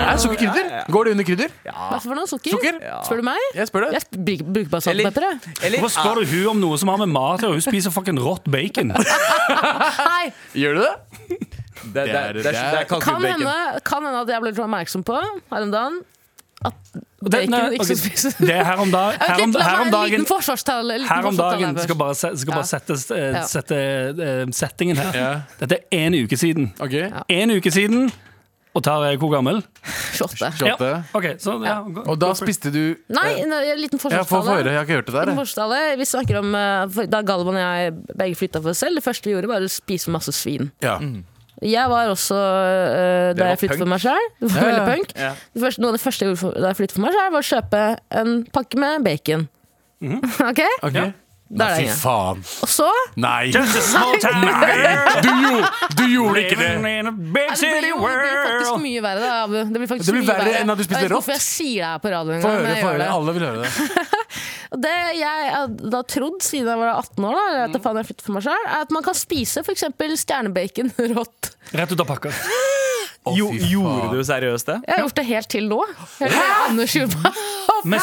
Er 0.03 0.17
sukkerkrydder? 0.19 0.65
Går 0.91 1.03
det 1.07 1.11
under 1.15 1.25
krydder? 1.27 1.49
Hva 1.65 1.97
for 2.03 2.15
noe? 2.17 2.27
Sukker? 2.29 2.51
Sukker? 2.55 2.75
Spør 3.07 3.17
du 3.21 3.25
meg? 3.27 3.39
Jeg 3.57 3.69
spør 3.69 3.81
det 3.85 3.89
Jeg 3.95 4.01
bruker 4.27 4.45
bruker 4.57 4.71
bare 4.73 4.83
saltpepper. 4.85 5.23
Hvorfor 5.77 5.93
spør 5.95 6.15
du 6.21 6.25
hun 6.33 6.47
om 6.53 6.57
noe 6.63 6.75
som 6.81 6.87
har 6.91 6.99
med 7.03 7.11
mat 7.13 7.39
å 7.43 7.45
gjøre? 7.49 7.57
Hun 7.59 7.65
spiser 7.65 7.89
fucking 7.95 8.17
rått 8.21 8.45
bacon. 8.53 8.89
Nei, 10.13 10.25
Gjør 10.59 10.73
du 10.79 10.81
det? 10.85 10.93
det, 11.29 11.37
det, 11.93 12.03
det, 12.05 12.43
det 12.45 12.53
er 12.53 12.55
kan 12.89 13.01
kalkunbacon. 13.01 13.29
hende, 13.31 13.55
kan 13.87 14.01
hende 14.07 14.19
at 14.25 14.29
jeg 14.35 14.39
ble 14.43 14.49
litt 14.53 14.61
oppmerksom 14.63 15.01
på 15.07 15.13
her 15.23 15.65
om 15.67 15.71
dagen 15.73 15.95
at 16.65 16.75
Det, 16.93 17.29
bacon 17.31 17.53
nei, 17.53 17.61
ikke 17.77 17.85
ok, 17.85 17.99
spises. 18.01 18.35
det 18.39 18.55
er 18.55 18.65
her 18.67 18.81
om, 18.83 18.91
dag, 18.91 19.15
her 19.21 19.43
om, 19.43 19.53
her 19.55 19.91
dagen 19.93 20.27
her 21.07 21.29
om 21.29 21.37
dagen 21.39 21.79
skal 21.79 21.95
bare, 21.99 22.15
skal 22.15 22.53
bare 22.53 22.81
eh, 23.19 23.39
sette 23.47 23.79
eh, 23.79 24.43
settingen 24.51 24.99
her. 24.99 25.41
Dette 25.61 25.79
er 25.79 26.05
én 26.05 26.19
uke 26.23 26.39
siden. 26.39 26.71
Ok. 26.83 26.99
En 27.31 27.57
uke 27.57 27.71
siden. 27.71 28.11
Og 28.73 28.81
Tara 28.81 29.11
er 29.13 29.19
hvor 29.21 29.29
gammel? 29.29 29.59
28. 30.17 30.65
Ja. 30.65 30.75
Okay, 31.13 31.35
så 31.41 31.59
ja, 31.61 31.75
Og 32.09 32.15
da 32.17 32.31
spiste 32.37 32.71
du 32.73 32.95
Nei, 33.13 33.27
en, 33.43 33.53
en 33.53 33.77
liten 33.81 34.01
forsvarstale. 34.01 34.71
Jeg 34.73 34.79
jeg. 35.77 35.99
Vi 36.01 36.07
snakker 36.09 36.39
om 36.41 36.55
eh, 36.57 37.03
Da 37.11 37.21
Galvan 37.25 37.59
og 37.59 37.61
jeg 37.61 37.93
begge 38.17 38.39
flytta 38.39 38.63
for 38.63 38.73
oss 38.73 38.81
selv, 38.81 38.97
det 38.97 39.05
første 39.05 39.29
vi 39.29 39.35
gjorde, 39.35 39.51
var 39.51 39.65
å 39.65 39.69
spise 39.69 40.13
masse 40.13 40.33
svin. 40.33 40.71
Ja. 40.81 40.97
Jeg 41.63 41.89
var 41.91 42.11
også 42.11 42.35
uh, 42.35 43.31
Da 43.37 43.49
jeg 43.53 43.61
flyttet 43.63 43.81
for 43.81 43.91
meg 43.93 44.03
sjøl. 44.03 44.29
Ja, 44.43 44.53
Veldig 44.59 44.85
punk. 44.89 45.17
Ja. 45.17 45.33
Det 45.55 45.63
første, 45.63 45.83
noe 45.83 45.93
av 45.93 45.97
det 45.97 46.03
første 46.03 46.25
jeg 46.25 46.31
gjorde 46.33 46.41
for, 46.43 46.59
da 46.59 46.71
jeg 46.71 46.81
flyttet 46.81 46.97
for 46.97 47.05
meg 47.07 47.17
sjøl, 47.17 47.33
var 47.33 47.41
å 47.43 47.49
kjøpe 47.49 47.83
en 48.21 48.37
pakke 48.53 48.81
med 48.83 49.09
bacon. 49.09 49.49
ok? 50.51 50.63
Ok. 50.83 50.97
Ja. 50.99 51.11
Da 51.53 51.67
er 51.69 51.83
Nei, 51.83 51.85
fy 51.85 51.95
faen. 52.01 52.39
Og 52.65 52.69
så 52.71 52.87
Nei. 53.19 53.51
Du, 53.53 53.59
gjorde, 55.43 55.67
du 55.93 56.03
gjorde 56.09 56.41
ikke 56.41 56.55
det! 56.57 56.69
Nei, 56.81 56.93
det 57.05 57.11
blir, 57.13 57.89
jo, 57.91 57.99
det 57.99 58.15
blir 58.23 58.39
faktisk 58.47 58.79
mye 58.81 59.03
verre. 59.05 59.21
Da. 59.21 59.35
Abu. 59.43 59.57
Det 59.59 59.81
blir, 59.83 59.91
Det 59.91 60.15
blir 60.15 60.23
mye 60.23 60.29
verre 60.31 60.55
enn 60.63 60.73
at 60.73 60.79
du 60.79 60.85
spiste 60.87 61.11
rått. 61.13 61.29
jeg 61.35 61.43
sier 61.45 61.83
det 61.83 61.91
her 61.91 62.01
på 62.01 62.13
radioen. 62.15 62.41
Få 62.41 62.53
høre, 62.55 62.73
få 62.79 62.89
høre. 62.89 63.09
Alle 63.17 63.35
vil 63.37 63.45
høre 63.49 63.67
det. 63.67 63.69
Og 64.73 64.81
det 64.81 64.93
jeg 65.19 65.49
hadde 65.53 65.99
trodd 66.09 66.41
siden 66.41 66.71
jeg 66.71 66.81
var 66.81 66.95
18 66.97 67.27
år, 67.29 67.35
da, 67.37 67.65
at 67.67 67.75
faen 67.83 67.99
jeg 67.99 68.09
flyttet 68.09 68.25
for 68.25 68.37
meg 68.37 68.45
selv, 68.47 68.69
er 68.71 68.85
at 68.87 68.93
man 68.95 69.05
kan 69.05 69.17
spise 69.17 69.61
f.eks. 69.61 69.85
stjernebacon 70.23 70.89
rått. 71.17 71.51
Rett 71.77 71.93
ut 71.93 72.05
av 72.05 72.09
pakka. 72.09 72.33
Oh, 73.23 73.37
Jo, 73.39 73.53
gjorde 73.55 74.17
du 74.17 74.25
seriøst 74.27 74.67
det? 74.67 74.73
Jeg 74.83 74.97
har 74.97 75.05
gjort 75.05 75.15
det 75.15 75.23
helt 75.29 75.47
til 75.47 75.69
nå. 75.71 75.77
Helt 76.19 76.89
til. 76.91 77.13
Vi, 77.87 77.99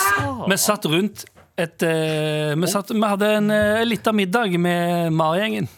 vi 0.49 0.56
satt 0.56 0.87
rundt 0.88 1.26
et 1.61 1.84
eh, 1.84 2.55
vi, 2.56 2.70
satt, 2.73 2.88
vi 2.94 3.02
hadde 3.05 3.28
en 3.37 3.52
uh, 3.52 3.82
liten 3.84 4.16
middag 4.16 4.56
med 4.56 5.12
Marigjengen. 5.12 5.69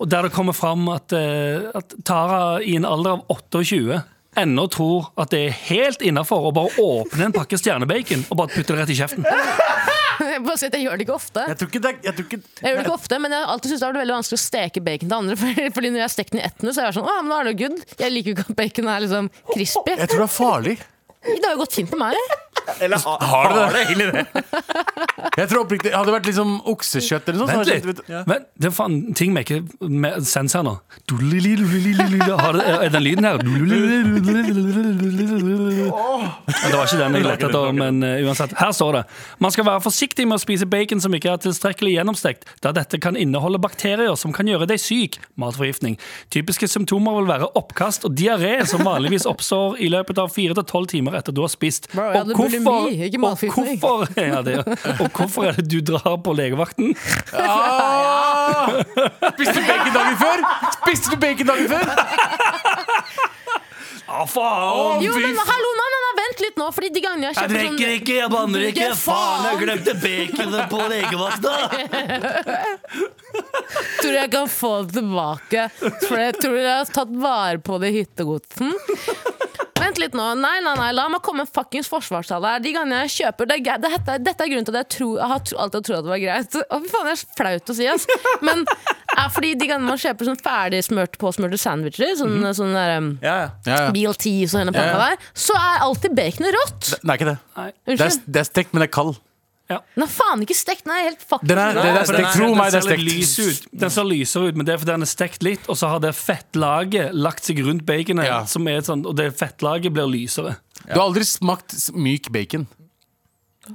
Og 0.00 0.08
der 0.08 0.24
det 0.24 0.32
kommer 0.32 0.56
fram 0.56 0.88
at, 0.94 1.12
uh, 1.12 1.68
at 1.76 1.92
Tara 2.08 2.62
i 2.64 2.78
en 2.78 2.88
alder 2.88 3.18
av 3.18 3.26
28 3.28 4.00
ennå 4.40 4.66
tror 4.72 5.10
at 5.20 5.32
det 5.34 5.40
er 5.48 5.56
helt 5.68 6.02
innafor 6.04 6.48
å 6.48 6.54
bare 6.54 6.74
åpne 6.82 7.28
en 7.28 7.34
pakke 7.34 7.58
stjernebacon 7.60 8.26
og 8.28 8.38
bare 8.40 8.52
putte 8.54 8.74
det 8.74 8.80
rett 8.82 8.92
i 8.94 8.98
kjeften. 8.98 9.26
Jeg 10.24 10.42
bare 10.44 10.58
si 10.58 10.66
at 10.68 10.74
jeg 10.76 10.84
gjør 10.86 10.98
det 10.98 11.04
ikke 11.06 11.14
ofte. 11.16 11.42
Jeg 11.50 11.58
tror 11.58 11.70
ikke 11.70 11.82
det 11.84 11.92
jeg 12.06 12.14
tror 12.16 12.26
ikke, 12.28 12.38
Jeg 12.60 12.70
gjør 12.70 12.78
det 12.78 12.84
ikke 12.84 12.94
ofte, 12.94 13.18
men 13.22 13.34
jeg 13.34 13.42
har 13.44 13.52
alltid 13.54 13.70
syntes 13.70 13.82
det 13.82 13.86
har 13.86 13.94
vært 13.94 14.02
veldig 14.04 14.16
vanskelig 14.16 14.38
å 14.38 14.42
steke 14.44 14.82
bacon 14.86 15.10
til 15.10 15.16
andre. 15.18 15.36
Fordi, 15.42 15.66
fordi 15.74 15.90
når 15.90 16.00
jeg 16.00 16.06
har 16.06 16.14
stekt 16.14 16.34
den 16.34 16.40
i 16.42 16.46
ettene, 16.48 16.74
så 16.74 16.82
er 16.82 16.88
jeg 16.90 16.96
sånn 16.98 17.10
Å, 17.10 17.16
men 17.22 17.32
da 17.34 17.38
er 17.40 17.50
det 17.50 17.54
good. 17.60 17.84
Jeg 18.00 18.14
liker 18.14 18.30
jo 18.30 18.36
ikke 18.38 18.46
at 18.48 18.58
bacon 18.62 18.90
er 18.94 19.04
liksom 19.04 19.30
crispy. 19.52 19.94
Jeg 19.94 20.10
tror 20.12 20.24
det 20.24 20.28
er 20.28 20.34
farlig. 20.38 20.76
Det 21.24 21.40
har 21.44 21.54
jo 21.56 21.62
gått 21.64 21.78
fint 21.78 21.94
med 21.94 22.02
meg. 22.04 22.34
Eller 22.80 22.98
ha, 23.04 23.14
Har 23.20 23.48
du 23.50 23.54
det? 23.58 23.66
det 23.74 23.80
egentlig 23.84 24.08
det? 24.12 24.24
Jeg 25.38 25.48
tror 25.50 25.64
oppriktig 25.64 25.90
Hadde 25.94 26.08
det 26.10 26.14
vært 26.14 26.28
liksom 26.30 26.50
oksekjøtt 26.70 27.28
eller 27.30 27.40
noe 27.42 27.48
sånt, 27.50 27.68
Vent 27.68 27.84
så 27.84 27.90
litt. 27.90 28.00
jeg 28.08 28.28
Men 28.30 28.44
det 28.60 28.68
er 28.70 28.74
faen 28.76 28.96
ting 29.18 29.34
vi 29.36 29.42
ikke 29.44 29.88
med 29.90 30.24
sens 30.28 30.54
her 30.56 30.64
nå. 30.66 30.74
Har 32.38 32.56
det, 32.56 32.64
er 32.64 32.92
den 32.94 33.04
lyden 33.04 33.26
her? 33.28 33.40
Ja, 35.74 36.68
Det 36.68 36.76
var 36.76 36.86
ikke 36.86 37.00
den 37.00 37.18
jeg 37.18 37.26
lette 37.26 37.48
etter, 37.48 37.72
men 37.76 38.00
uansett. 38.24 38.54
Her 38.58 38.72
står 38.76 38.98
det 38.98 39.02
Man 39.42 39.52
skal 39.54 39.66
være 39.68 39.82
forsiktig 39.84 40.26
med 40.28 40.38
å 40.38 40.42
spise 40.42 40.66
bacon 40.70 41.02
som 41.02 41.14
ikke 41.16 41.32
er 41.34 41.42
tilstrekkelig 41.44 41.94
gjennomstekt, 41.98 42.46
da 42.64 42.72
dette 42.76 43.00
kan 43.02 43.16
inneholde 43.18 43.60
bakterier 43.62 44.14
som 44.20 44.32
kan 44.34 44.48
gjøre 44.50 44.68
deg 44.70 44.80
syk. 44.82 45.18
Matforgiftning. 45.40 45.96
Typiske 46.34 46.68
symptomer 46.70 47.18
vil 47.20 47.28
være 47.30 47.50
oppkast 47.58 48.06
og 48.08 48.14
diaré, 48.18 48.56
som 48.68 48.84
vanligvis 48.86 49.26
oppstår 49.30 49.78
i 49.84 49.90
løpet 49.92 50.20
av 50.22 50.32
fire 50.34 50.56
til 50.58 50.66
tolv 50.70 50.90
timer 50.92 51.18
etter 51.20 51.34
du 51.34 51.42
har 51.44 51.52
spist. 51.52 51.90
Bro, 51.94 52.08
jeg 52.12 52.22
hadde 52.24 52.38
bulimi, 52.62 53.08
ikke 53.08 53.20
og 53.24 53.38
hvorfor, 53.42 54.06
ja, 54.30 54.40
det, 54.46 54.58
og 55.00 55.08
hvorfor 55.10 55.48
er 55.50 55.58
det 55.58 55.66
du 55.72 55.80
drar 55.92 56.16
på 56.22 56.34
legevakten? 56.38 56.94
Ah! 57.32 58.70
Spiste 59.34 59.58
du 59.58 59.66
bacon 59.66 59.94
dagen 59.98 60.16
før? 60.22 60.44
Spiste 60.78 61.14
du 61.14 61.16
bacon 61.20 61.50
dagen 61.50 61.68
før? 61.74 61.84
Ah, 64.06 64.26
faen! 64.28 65.00
Jo, 65.02 65.14
men 65.16 65.38
hallo, 65.48 65.70
nei, 65.78 65.86
nei, 65.90 66.00
nei, 66.04 66.10
vent 66.18 66.42
litt 66.44 66.58
nå, 66.60 66.66
fordi 66.76 66.90
de 66.94 67.00
gangene 67.02 67.30
jeg 67.30 67.38
kjøper 67.38 67.64
sånn 67.64 67.78
ikke, 67.94 68.16
jeg 68.18 68.30
banner 68.30 68.66
ikke. 68.68 68.88
Faen, 69.00 69.46
jeg 69.48 69.60
glemte 69.62 69.94
baconet 70.04 70.64
på 70.70 70.80
legevakta! 70.92 71.54
Tror 74.00 74.12
du 74.12 74.18
jeg 74.18 74.30
kan 74.34 74.50
få 74.52 74.72
det 74.84 75.00
tilbake? 75.00 75.64
For 76.04 76.20
jeg 76.20 76.36
tror 76.38 76.58
jeg 76.60 76.70
har 76.70 76.92
tatt 76.94 77.14
vare 77.24 77.58
på 77.64 77.78
det 77.82 77.90
i 77.90 77.96
hyttegodsen. 78.02 78.74
Vent 79.84 80.00
litt 80.00 80.14
nå. 80.16 80.26
Nei, 80.40 80.56
nei, 80.64 80.74
nei, 80.80 80.90
la 80.96 81.04
meg 81.12 81.20
komme 81.24 81.42
med 81.44 81.50
en 81.50 81.54
fuckings 81.58 81.88
forsvarstale 81.92 82.54
her. 82.54 82.62
De 82.64 82.72
gangene 82.74 83.02
jeg 83.04 83.12
kjøper 83.18 83.50
det 83.50 83.58
er, 83.58 83.64
greit- 83.68 83.84
dette, 83.84 84.16
dette 84.24 84.44
er 84.46 84.52
grunnen 84.52 84.68
til 84.68 84.76
at 84.78 84.82
jeg, 84.84 84.90
tro, 84.96 85.08
jeg 85.20 85.30
har 85.34 85.42
tro, 85.44 85.58
alltid 85.64 85.86
trodd 85.88 85.98
at 86.00 86.06
det 86.08 86.12
var 86.14 86.22
greit. 86.24 86.58
Å, 86.64 86.78
fy 86.84 86.92
faen, 86.94 87.08
det 87.10 87.14
er 87.14 87.24
flaut 87.40 87.72
å 87.74 87.76
si, 87.78 87.88
ass. 87.92 88.06
Men 88.48 88.64
er 89.14 89.28
fordi 89.34 89.52
de 89.60 89.68
gangene 89.70 89.90
man 89.92 90.00
kjøper 90.00 90.30
sånn 90.30 90.40
ferdig 90.42 90.80
smørt 90.88 91.18
påsmurte 91.20 91.60
sandwicher, 91.60 92.14
sånn, 92.18 92.40
sånn 92.58 92.72
der, 92.74 92.94
um, 92.98 93.12
Ja, 93.22 93.36
ja. 93.44 93.50
Ja, 93.68 93.76
ja. 93.84 93.92
BLT 93.94 94.26
og 94.48 94.56
hele 94.62 94.74
pakka 94.74 94.88
Ja, 94.88 94.96
ja. 94.96 95.12
der, 95.12 95.28
så 95.46 95.58
er 95.60 95.84
alltid 95.86 96.16
baconet 96.18 96.56
rått. 96.58 96.90
Nei, 97.04 97.18
ikke 97.20 97.30
det. 97.34 97.36
Det 97.92 98.00
er, 98.08 98.18
det 98.26 98.42
er 98.42 98.48
stekt, 98.50 98.72
men 98.74 98.82
det 98.82 98.88
er 98.90 98.94
kald. 98.98 99.20
Den 99.68 100.04
er 100.04 100.10
faen 100.12 100.42
ikke 100.44 100.54
stekt. 100.54 100.84
Den 100.84 100.92
er 100.92 101.06
helt 101.08 101.22
fucking 101.24 101.48
Den 101.48 101.58
er, 101.58 101.72
det 101.72 101.84
er 101.84 102.04
stekt. 102.04 102.34
Tro 102.36 102.50
meg, 102.54 102.70
det 102.70 102.80
er 102.82 102.84
stekt. 102.84 103.02
lys 103.06 103.32
ut. 103.40 103.66
Den 103.80 103.90
ser 103.90 104.04
lysere 104.04 104.48
ut, 104.50 104.56
men 104.60 104.66
det 104.66 104.74
er 104.74 104.78
fordi 104.82 104.92
den 104.92 105.02
er 105.06 105.10
stekt 105.10 105.42
litt, 105.42 105.68
og 105.72 105.76
så 105.80 105.88
har 105.88 106.00
det 106.04 106.12
fettlaget 106.14 107.14
lagt 107.16 107.44
seg 107.48 107.62
rundt 107.64 107.84
baconet, 107.88 108.26
Ja. 108.28 108.44
som 108.44 108.68
er 108.68 108.76
et 108.82 108.84
sånt, 108.84 109.06
og 109.06 109.16
det 109.16 109.30
fettlaget 109.38 109.92
blir 109.92 110.06
lysere. 110.10 110.56
Du 110.84 110.92
har 111.00 111.06
aldri 111.08 111.24
smakt 111.24 111.72
s- 111.72 111.90
myk 111.94 112.30
bacon. 112.30 112.66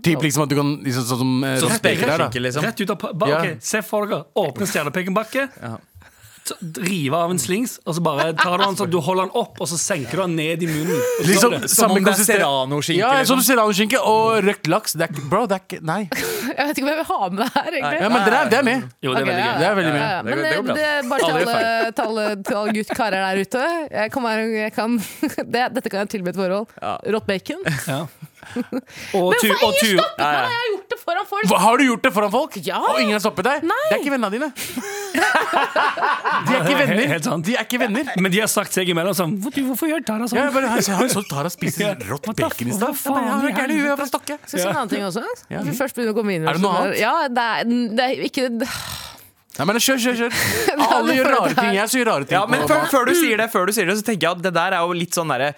Typ 0.05 0.21
liksom 0.21 0.43
at 0.43 0.49
du 0.49 0.55
kan 0.55 0.75
liksom, 0.85 1.03
Sånn 1.09 1.17
som 1.17 1.43
eh, 1.43 1.55
Sånn 1.57 1.81
der, 1.81 2.17
da. 2.21 2.29
liksom. 2.29 2.61
Rett 2.61 2.81
ut 2.81 2.89
av 2.91 2.99
pa- 3.01 3.13
ba, 3.13 3.27
Ja. 3.27 3.39
ok, 3.41 3.57
Se 3.59 3.81
for 3.81 4.05
dere, 4.05 4.23
åpne 4.37 4.67
stjernepekenbakke, 4.69 5.49
rive 6.85 7.17
av 7.17 7.31
en 7.33 7.39
slings, 7.41 7.77
og 7.85 7.95
så 7.97 8.01
bare 8.05 8.29
tar 8.37 8.57
du 8.57 8.63
den 8.65 8.77
sånn, 8.79 8.91
du 8.93 8.97
holder 9.03 9.27
den 9.27 9.35
opp, 9.41 9.59
og 9.61 9.69
så 9.69 9.77
senker 9.79 10.19
du 10.19 10.23
den 10.23 10.35
ned 10.39 10.63
i 10.65 10.69
munnen. 10.69 11.01
Liksom. 11.27 11.55
Som 11.71 11.93
om 11.95 12.03
det 12.03 12.13
er 12.15 12.23
serranoskinke. 12.25 12.99
Ja, 13.01 13.11
liksom. 13.19 13.39
som 13.39 13.45
serranoskinke 13.49 14.01
og 14.01 14.39
røkt 14.47 14.69
laks. 14.71 14.95
Det 14.99 15.07
er 15.07 15.13
ikke 15.13 15.25
Bro, 15.29 15.45
det 15.49 15.59
er 15.59 15.65
ikke 15.65 15.79
Nei. 15.85 16.01
Jeg 16.59 16.67
vet 16.69 16.79
ikke 16.79 16.87
hva 16.87 16.93
jeg 16.95 16.99
vil 16.99 17.07
ha 17.09 17.27
med 17.29 17.39
det 17.39 17.47
her, 17.53 17.67
egentlig. 17.69 17.99
Ja, 18.01 18.07
men 18.09 18.23
det 18.25 18.33
er, 18.33 18.49
det 18.49 18.57
er 18.59 18.65
med. 18.67 18.85
Jo, 19.05 19.11
det 19.13 19.19
er 19.21 19.27
veldig 19.29 19.43
ja, 19.43 19.49
gøy. 19.49 19.59
Det 19.59 19.67
er 19.69 19.75
veldig 19.79 19.91
ja, 19.91 19.95
mye. 19.95 20.09
ja. 20.09 20.21
Men 20.23 20.29
Det 20.29 20.39
går- 20.39 20.49
det 20.49 20.55
går 20.59 20.79
det, 20.79 20.87
er 20.89 21.09
bare 21.09 21.19
til 21.19 21.37
alle, 21.39 21.91
til 21.93 22.03
alle, 22.09 22.25
til 22.49 22.57
alle 22.59 22.73
gutt 22.79 22.91
karer 22.99 23.23
der 23.25 23.41
ute. 23.45 23.61
Jeg 23.93 24.11
kan 24.15 24.25
være, 24.25 24.47
jeg 24.57 24.73
kan, 24.75 24.97
det, 25.53 25.63
dette 25.77 25.93
kan 25.93 26.03
jeg 26.03 26.11
tilby 26.15 26.31
et 26.33 26.39
forhold. 26.39 26.73
Rått 27.15 27.29
bacon. 27.29 27.63
Ja. 27.87 27.99
Og, 29.19 29.33
tu, 29.41 29.49
og, 29.49 29.73
tu, 29.79 29.91
Stopp! 29.95 30.17
Nå 30.19 30.25
har 30.25 30.53
jeg 30.53 30.69
gjort 30.73 30.93
det 30.93 30.99
foran 31.03 31.27
folk! 31.29 31.47
Hva, 31.49 31.59
har 31.63 31.77
du 31.79 31.83
gjort 31.85 32.03
det 32.05 32.11
foran 32.15 32.31
folk? 32.33 32.57
Ja. 32.65 32.79
Og 32.81 32.99
ingen 33.01 33.15
har 33.15 33.23
stoppet 33.23 33.47
deg? 33.47 33.65
Nei. 33.69 33.77
Det 33.89 33.97
er 33.97 34.03
ikke 34.03 34.13
vennene 34.15 34.31
dine. 34.35 34.49
De 36.49 36.55
er 36.55 36.63
ikke 36.63 36.77
venner. 36.79 37.05
helt 37.13 37.27
sant. 37.27 37.45
De 37.45 37.55
er 37.57 37.65
ikke 37.65 37.79
venner. 37.81 38.11
men 38.19 38.31
de 38.33 38.41
har 38.43 38.49
sagt 38.51 38.75
seg 38.75 38.89
imellom 38.93 39.15
sånn 39.17 39.35
"Hvor- 39.41 39.53
du, 39.53 39.61
Hvorfor 39.69 39.89
gjør 39.91 40.03
Tara 40.05 40.27
sånn? 40.29 40.39
Ja, 40.39 40.49
bare, 40.53 40.71
jeg 40.79 40.95
har 40.95 41.05
jo 41.07 41.13
så 41.13 41.23
Tara 41.29 41.49
spiser 41.57 41.97
rått 42.09 42.29
bacon 42.29 42.71
i 42.71 42.77
stad. 42.77 42.95
Jeg 42.95 43.67
er 43.67 43.93
er 43.93 43.97
fra? 43.99 44.09
Stokke. 44.09 44.39
Skal 44.45 44.59
jeg 44.59 44.65
si 44.65 44.67
en 44.69 44.75
annen 44.75 44.89
ting 44.93 45.05
også? 45.05 45.23
Ja. 45.49 45.63
Vi 45.65 45.75
først 45.77 45.97
begynner 45.97 46.15
å 46.15 46.19
komme 46.21 46.35
inn 46.35 46.45
i 46.45 46.49
Er 46.49 46.59
det 46.59 46.63
noe 46.65 46.83
annet? 46.83 46.99
Ja, 47.01 47.15
det 47.27 47.47
er, 47.53 47.73
det 47.99 48.09
er 48.09 48.27
ikke 48.29 48.49
Nei, 49.59 49.65
men 49.67 49.75
kjør, 49.83 49.97
kjør, 49.99 50.15
kjør. 50.21 50.35
Alle 50.95 51.15
gjør 51.17 51.27
rare 51.35 51.55
ting. 51.57 51.73
Jeg 51.75 51.91
sier 51.91 52.07
rare 52.07 52.23
ting. 52.27 52.35
Ja, 52.37 52.45
men 52.47 52.61
før, 52.69 52.85
før, 52.91 53.09
du 53.09 53.13
sier 53.19 53.41
det, 53.41 53.47
før 53.51 53.67
du 53.67 53.73
sier 53.75 53.89
det, 53.89 53.97
så 53.99 54.05
tenker 54.07 54.23
jeg 54.29 54.37
at 54.37 54.43
det 54.45 54.53
der 54.55 54.75
er 54.77 54.85
jo 54.87 54.95
litt 54.95 55.17
sånn 55.17 55.29
derre 55.33 55.49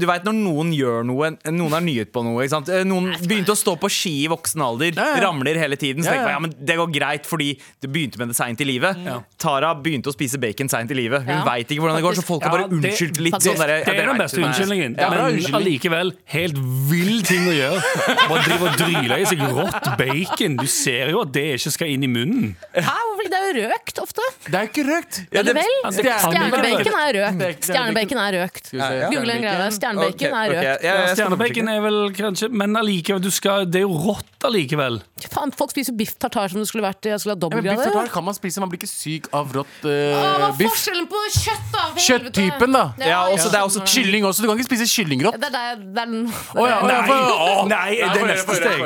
Du 0.00 0.06
vet 0.08 0.24
når 0.24 0.36
noen 0.38 0.70
gjør 0.72 1.04
noe, 1.04 1.28
noen 1.52 1.76
har 1.76 1.84
nyhet 1.84 2.10
på 2.14 2.22
noe. 2.24 2.40
Ikke 2.46 2.54
sant? 2.54 2.70
Eh, 2.72 2.86
Noen 2.88 3.10
begynte 3.20 3.52
å 3.52 3.58
stå 3.60 3.74
på 3.82 3.90
ski 3.92 4.14
i 4.24 4.28
voksen 4.32 4.64
alder, 4.64 4.94
Ja, 4.96 5.10
ja. 5.12 5.20
ramler 5.26 5.60
hele 5.60 5.76
tiden. 5.80 6.02
Så 6.02 6.08
tenker 6.10 6.24
man 6.30 6.34
ja, 6.38 6.42
men 6.46 6.54
det 6.70 6.78
går 6.80 6.90
greit, 6.96 7.28
fordi 7.28 7.50
det 7.84 7.90
begynte 7.92 8.20
med 8.22 8.32
det 8.32 8.38
seint 8.40 8.60
i 8.64 8.68
livet. 8.68 9.04
Tara 9.40 9.74
begynte 9.76 10.08
å 10.10 10.16
spise 10.16 10.40
bacon 10.40 10.72
seint 10.72 10.90
i 10.90 10.96
livet. 10.98 11.26
Hun 11.28 11.34
Ja. 11.36 11.44
veit 11.46 11.68
ikke 11.68 11.84
hvordan 11.84 12.00
det 12.00 12.04
går, 12.08 12.18
så 12.20 12.24
folk 12.26 12.48
har 12.48 12.56
bare 12.56 12.68
unnskyldt 12.72 13.20
litt. 13.20 13.36
Sånn 13.44 13.60
der, 13.60 13.84
Det 13.84 13.94
er 13.98 14.08
den 14.10 14.18
beste 14.24 14.40
unnskyldningen. 14.40 14.96
Men 14.96 15.54
allikevel 15.60 16.14
helt 16.32 16.58
vill 16.90 17.20
ting 17.28 17.44
å 17.50 17.54
gjøre. 17.54 17.84
Bare 18.24 18.42
drive 18.48 18.70
og 18.72 18.80
dryle 18.80 19.20
i 19.20 19.28
seg 19.28 19.44
rått 19.52 19.92
bacon. 20.00 20.56
Du 20.60 20.66
ser 20.70 21.12
jo 21.12 21.20
at 21.26 21.32
det 21.36 21.46
ikke 21.60 21.72
skal 21.76 21.92
inn 21.92 22.08
i 22.08 22.10
munnen. 22.10 22.54
Hæ, 22.74 22.88
hvorfor? 22.88 23.28
Det 23.30 23.38
er 23.38 23.49
jo 23.58 23.66
røkt 23.70 23.98
ofte. 24.02 24.22
Det 24.46 24.54
er 24.54 24.62
jo 24.66 24.70
ikke 24.70 24.84
røkt. 24.90 25.18
Ja, 25.20 25.24
det- 25.30 25.38
Eller 25.40 25.54
vel? 25.54 25.72
det 25.90 26.04
kan 26.04 26.18
Stjernebacon 26.20 26.94
er 26.94 27.00
er 27.00 27.14
røkt. 27.20 27.64
Stjernebacon 27.66 28.18
er 28.20 28.32
røkt. 28.38 28.64
Skal 28.66 28.78
vi 28.78 28.84
se. 28.86 29.08
Google 29.14 29.32
en 29.34 29.42
greie. 29.42 29.70
Stjernebacon 29.76 30.30
er 30.30 30.48
ok, 30.50 30.54
røkt. 30.54 30.82
jeg 30.82 30.94
skal 30.94 31.16
Stjernebacon 31.16 31.68
er 31.68 31.80
vel 31.80 31.98
kanskje 32.20 32.50
Men 32.50 32.76
allikevel, 32.76 33.20
du 33.22 33.30
skal, 33.30 33.64
det 33.66 33.76
er 33.82 33.86
jo 33.86 33.94
rått 34.06 34.44
allikevel. 34.44 35.00
Faen, 35.30 35.52
folk 35.52 35.70
spiser 35.74 35.92
biff 35.96 36.14
tartar 36.18 36.48
som 36.50 36.60
det 36.60 36.68
skulle 36.68 36.84
vært 36.86 37.02
Jeg 37.10 37.20
skulle 37.20 37.36
ha 37.36 37.40
men 37.40 37.50
biff 37.50 37.62
dobbeltgrader. 37.64 37.92
tartar 37.92 38.08
kan 38.14 38.24
man 38.24 38.34
spise, 38.34 38.60
man 38.60 38.68
blir 38.70 38.78
ikke 38.80 38.88
syk 38.88 39.28
av 39.36 39.52
rått 39.52 39.80
Hva 39.82 39.90
er 39.90 40.46
uh, 40.48 40.56
biff. 40.56 40.70
forskjellen 40.72 41.06
på 41.10 41.18
kjøtt, 41.36 41.66
da? 41.72 41.82
For 41.90 42.00
helvete. 42.00 42.32
Kjøtttypen, 42.40 42.72
da. 42.72 42.84
Ja, 43.04 43.20
også, 43.28 43.50
det 43.50 43.58
er 43.60 43.64
også 43.68 43.80
Kylling 43.84 44.24
også. 44.24 44.42
Du 44.42 44.48
kan 44.48 44.56
ikke 44.58 44.70
spise 44.70 44.86
kyllingrått. 44.88 45.36
Det 45.40 45.48
er 45.48 45.56
der, 45.56 45.76
det 45.76 46.00
er 46.00 46.06
den 46.06 46.26
Å 46.30 46.66
ja, 46.68 46.80
å 46.80 46.88
ja, 46.88 47.00
Nei, 47.00 47.06
for- 47.06 47.14
å. 47.30 47.68
nei, 47.68 47.90
det 47.96 48.20
er 48.20 48.26
neste 48.30 48.54
steg. 48.56 48.80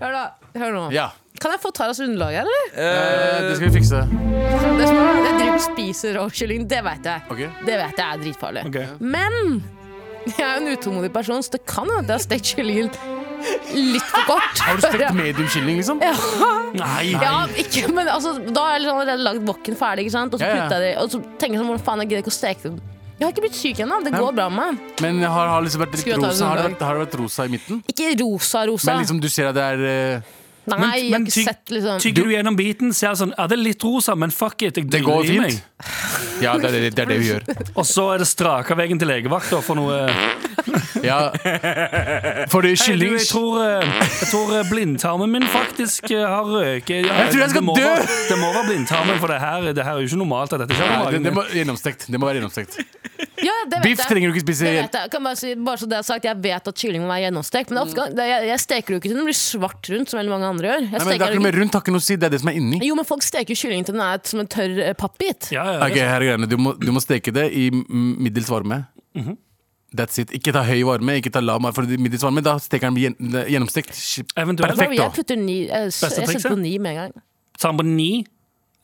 Hør, 0.00 0.12
da. 0.12 0.24
Hør 0.58 0.72
nå. 0.74 0.84
Ja, 0.94 1.10
Kan 1.40 1.54
jeg 1.54 1.60
få 1.62 1.70
Taras 1.72 2.00
underlag 2.04 2.34
eller? 2.42 2.64
eh, 2.74 3.36
det 3.48 3.54
skal 3.56 3.70
vi 3.70 3.78
fikse. 3.78 4.00
Det 4.10 4.88
som 4.88 4.98
er, 5.00 5.20
jeg 5.24 5.36
driver 5.38 5.54
og 5.54 5.62
spiser 5.64 6.18
rå 6.18 6.24
kylling, 6.36 6.66
det 6.68 6.80
vet 6.84 7.06
jeg. 7.08 7.22
Ok. 7.32 7.40
Det 7.66 7.78
vet 7.80 8.02
jeg 8.02 8.06
er 8.06 8.20
dritfarlig. 8.24 8.64
Ok. 8.68 8.76
Men 9.00 9.62
jeg 10.28 10.44
er 10.44 10.60
en 10.60 10.68
utålmodig 10.74 11.12
person, 11.14 11.40
så 11.42 11.54
det 11.56 11.62
kan 11.68 11.88
hende 11.88 12.02
at 12.04 12.10
jeg 12.12 12.18
har 12.18 12.24
stekt 12.26 12.52
kyllingen 12.54 12.92
litt 13.72 14.04
for 14.12 14.26
kort. 14.28 14.60
Har 14.66 14.76
du 14.76 14.84
stekt 14.84 15.14
mediumkylling, 15.16 15.78
liksom? 15.80 16.02
Ja. 16.04 16.12
Nei. 16.76 17.06
Ja, 17.16 17.38
ikke, 17.58 17.86
men 17.96 18.06
altså, 18.12 18.34
da 18.52 18.66
har 18.66 18.74
jeg 18.76 18.82
liksom 18.84 19.00
allerede 19.00 19.24
lagd 19.24 19.46
wokken 19.48 19.78
ferdig, 19.80 20.04
ikke 20.06 20.12
sant? 20.18 20.34
og 20.36 20.42
så 20.42 20.44
Ja, 20.44 20.50
ja. 20.52 20.66
putter 20.68 20.84
jeg 20.84 20.92
det 20.92 21.02
Og 21.02 21.08
så 21.14 21.20
tenker 21.40 21.56
jeg 21.56 21.62
sånn, 21.62 21.70
hvordan 21.72 21.84
faen, 21.88 22.02
jeg 22.04 22.10
gidder 22.12 22.22
ikke 22.26 22.34
å 22.34 22.36
steke 22.36 22.62
det. 22.68 22.90
Jeg 23.20 23.26
har 23.26 23.32
ikke 23.34 23.42
blitt 23.44 23.56
syk 23.56 23.80
ennå, 23.84 23.96
det 24.04 24.12
går 24.16 24.36
bra 24.36 24.46
med 24.52 24.60
meg. 24.76 24.92
Men 25.04 25.18
har, 25.24 25.48
har 25.54 25.64
liksom 25.64 25.82
vært 25.82 25.96
litt 25.96 26.04
Skulle 26.04 26.14
jeg 26.16 26.22
ta 26.24 26.30
rosa, 26.30 26.46
har 26.52 26.60
det 26.60 26.62
det 26.62 26.70
vært, 26.74 26.84
har 26.88 26.94
det 27.00 27.02
vært 27.06 27.16
rosa 27.20 27.44
i 27.48 27.50
midten? 27.52 27.80
Ikke 27.92 28.06
rosa-rosa. 28.22 28.86
Men 28.92 29.02
liksom 29.02 29.18
du 29.24 29.28
ser 29.32 29.50
at 29.50 29.56
det 29.58 29.64
er 29.72 29.82
eh, 29.90 30.30
Nei, 30.66 30.76
Men- 30.78 30.90
jeg 30.92 31.12
har 31.12 31.20
ikke 31.20 31.32
tyg- 31.32 31.44
sett 31.48 31.70
liksom 31.72 32.00
Tygger 32.00 32.24
du 32.24 32.30
gjennom 32.34 32.56
biten, 32.56 32.92
ser 32.94 33.14
sånn 33.16 33.32
Ja, 33.36 33.46
det 33.48 33.56
er 33.58 33.62
litt 33.64 33.82
rosa, 33.82 34.14
men 34.14 34.30
fuck 34.30 34.62
it. 34.62 34.76
Jeg 34.76 34.90
Det 34.90 35.00
går 35.02 35.24
i 35.24 35.38
meg. 35.38 35.50
fint. 35.52 35.62
Ja, 36.40 36.54
det 36.56 36.68
er 36.70 36.72
det, 36.72 36.94
det 36.96 37.02
er 37.02 37.08
det 37.10 37.18
vi 37.20 37.26
gjør. 37.28 37.42
Og 37.80 37.84
så 37.84 38.14
er 38.14 38.18
det 38.22 38.26
straka 38.28 38.74
veien 38.76 38.98
til 39.00 39.08
legevakta 39.08 39.58
for 39.64 39.74
noe 39.76 40.06
Ja. 41.04 41.30
Fordi 42.52 42.74
Hei, 42.74 42.76
du, 42.76 42.82
kylling 42.84 43.14
jeg 43.16 43.26
tror, 43.30 43.54
eh, 43.64 44.00
jeg 44.20 44.28
tror 44.30 44.52
eh, 44.58 44.64
blindtarmen 44.68 45.30
min 45.32 45.46
faktisk 45.48 46.10
eh, 46.12 46.24
har 46.28 46.44
røket. 46.44 47.06
Ja, 47.08 47.14
Jeg 47.24 47.32
tror 47.32 47.40
jeg 47.44 47.50
skal 47.54 47.60
det 47.60 47.66
må 47.68 47.76
dø! 47.78 47.84
Være, 47.88 48.06
det 48.28 48.38
må 48.40 48.50
være 48.52 48.66
blindtarmen, 48.68 49.20
for 49.22 49.32
det 49.32 49.38
her, 49.40 49.68
det 49.72 49.84
her 49.86 49.96
er 49.96 50.02
jo 50.04 50.10
ikke 50.10 50.20
normalt. 50.20 50.52
At 50.56 50.64
dette 50.64 50.76
skjer 50.76 50.90
Nei, 50.90 50.98
med 51.00 51.12
det, 51.16 51.22
det 51.24 51.32
må, 51.38 51.44
gjennomstekt. 51.56 52.06
Det 52.12 52.20
må 52.20 52.28
være 52.28 52.40
gjennomstekt. 52.40 52.80
Ja, 53.40 53.54
det 53.70 53.78
vet 53.80 53.86
Biff 53.86 54.02
jeg. 54.02 54.08
trenger 54.10 54.28
du 54.28 54.36
ikke 54.36 54.44
spise. 54.44 54.66
Det 54.68 54.74
vet 54.82 54.98
jeg. 55.00 55.10
Kan 55.14 55.24
bare, 55.24 55.38
si, 55.40 55.54
bare 55.56 55.80
så 55.80 55.88
det 55.88 55.98
er 56.00 56.06
sagt, 56.10 56.28
jeg 56.28 56.36
vet 56.44 56.68
at 56.72 56.82
kylling 56.84 57.04
må 57.04 57.08
være 57.08 57.24
gjennomstekt, 57.28 57.72
men 57.72 57.80
ofte, 57.86 58.08
det, 58.16 58.26
jeg, 58.28 58.48
jeg 58.50 58.60
steker 58.66 58.94
jo 58.96 59.00
ikke 59.00 59.08
til 59.12 59.16
den 59.22 59.28
blir 59.30 59.38
svart 59.40 59.90
rundt, 59.94 60.12
som 60.12 60.20
veldig 60.20 60.34
mange 60.36 60.49
andre 60.50 60.68
gjør. 60.70 60.80
Jeg 60.80 60.90
Nei, 60.90 60.98
men 60.98 61.08
det 61.08 61.20
er 61.20 61.26
ikke 61.30 61.40
noe 61.40 61.46
med 61.48 61.58
rundt, 61.60 61.72
har 61.78 61.82
ikke 61.84 61.94
noe 61.94 62.02
å 62.02 62.06
si. 62.06 62.16
Det 62.16 62.26
er 62.28 62.34
det 62.34 62.40
som 62.42 62.48
er 62.52 62.58
inni. 62.60 62.80
jo, 62.86 62.94
men 62.98 63.04
folk 63.08 63.22
steker 63.26 63.54
kylling 63.58 63.84
til 63.88 63.94
den 63.96 64.02
er 64.04 64.20
som 64.24 64.40
en 64.42 64.50
tørr 64.50 64.78
eh, 64.88 64.92
pappbit. 64.98 65.50
Ja, 65.54 65.64
ja, 65.72 65.78
Ok, 65.86 65.96
her 66.00 66.16
er 66.20 66.26
greiene. 66.28 66.48
Du 66.50 66.56
må, 66.60 66.74
du 66.78 66.90
må 66.92 67.00
steke 67.04 67.32
det 67.32 67.46
i 67.52 67.68
m- 67.70 68.16
middels 68.20 68.50
varme. 68.50 68.82
That's 69.90 70.20
it. 70.22 70.30
Ikke 70.36 70.52
ta 70.54 70.62
høy 70.62 70.84
varme, 70.86 71.16
ikke 71.18 71.32
ta 71.34 71.40
lav 71.42 71.58
varme. 71.58 71.74
For 71.74 71.82
middels 71.98 72.22
varme, 72.22 72.42
da 72.46 72.52
steker 72.62 72.92
den 72.92 73.00
gjen, 73.02 73.16
gjennomstekt. 73.50 73.90
Eventuelt. 74.38 74.76
Perfekt, 74.76 74.94
da. 74.94 75.08
Jeg 75.08 75.14
putter 75.16 75.40
ni, 75.40 75.56
jeg, 75.66 75.88
Beste 75.90 76.10
setter 76.12 76.28
trikset? 76.30 76.52
på 76.54 76.58
ni 76.60 76.76
med 76.78 76.92
en 76.94 77.00
gang. 77.00 77.24
Salmoni. 77.58 78.10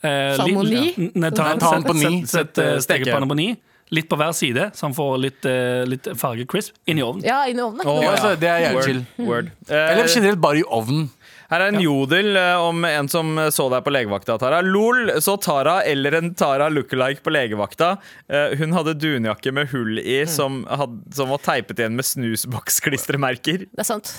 Eh, 0.03 0.35
Salmoni? 0.37 0.81
litt- 0.97 1.15
Nei, 1.15 1.31
ta, 1.31 1.53
Nei, 1.53 1.59
ta 1.63 1.71
den 1.77 1.85
på 1.87 1.95
ni. 1.95 2.11
Sett, 2.27 2.55
sett 2.57 2.59
eh, 2.59 2.79
Steke. 2.83 3.15
på 3.23 3.37
ni. 3.39 3.53
Litt 3.95 4.09
på 4.11 4.17
hver 4.19 4.33
side, 4.35 4.73
så 4.75 4.89
han 4.89 4.95
får 4.97 5.13
litt, 5.23 5.47
eh, 5.47 5.85
litt 5.87 6.09
farge 6.19 6.43
crisp 6.51 6.75
inn 6.91 6.99
i 6.99 7.03
ovnen. 7.07 7.23
Ja, 7.25 7.45
inn 7.47 7.55
i 7.57 7.63
ovnen. 7.63 7.87
Å, 7.87 8.03
Ja, 8.03 8.11
altså, 8.17 8.33
det 8.41 8.49
er 8.51 8.65
jævlig 8.67 8.83
chill. 8.85 9.05
Word. 9.29 9.53
Eller 9.71 10.03
Eh, 10.03 10.11
generelt 10.11 10.41
bare 10.43 10.59
i 10.59 10.65
ovnen. 10.67 11.09
Her 11.51 11.63
er 11.63 11.73
en 11.75 11.81
jodel 11.83 12.37
eh, 12.41 12.57
om 12.59 12.85
en 12.89 13.09
som 13.13 13.35
så 13.55 13.69
deg 13.73 13.85
på 13.87 13.93
legevakta, 13.95 14.39
Tara. 14.43 14.61
Lol, 14.67 15.13
så 15.23 15.37
Tara 15.43 15.79
eller 15.87 16.19
en 16.19 16.33
Tara 16.39 16.69
lookalike 16.73 17.23
på 17.23 17.31
legevakta. 17.35 17.93
Eh, 18.29 18.57
hun 18.61 18.75
hadde 18.77 18.97
dunjakke 18.99 19.53
med 19.55 19.71
hull 19.71 20.01
i 20.03 20.23
som, 20.31 20.65
had, 20.67 20.97
som 21.15 21.31
var 21.31 21.43
teipet 21.45 21.79
igjen 21.83 21.95
med 21.99 22.07
snusboksklistremerker. 22.07 23.67
Det 23.71 23.85
er 23.85 23.89
sant. 23.89 24.13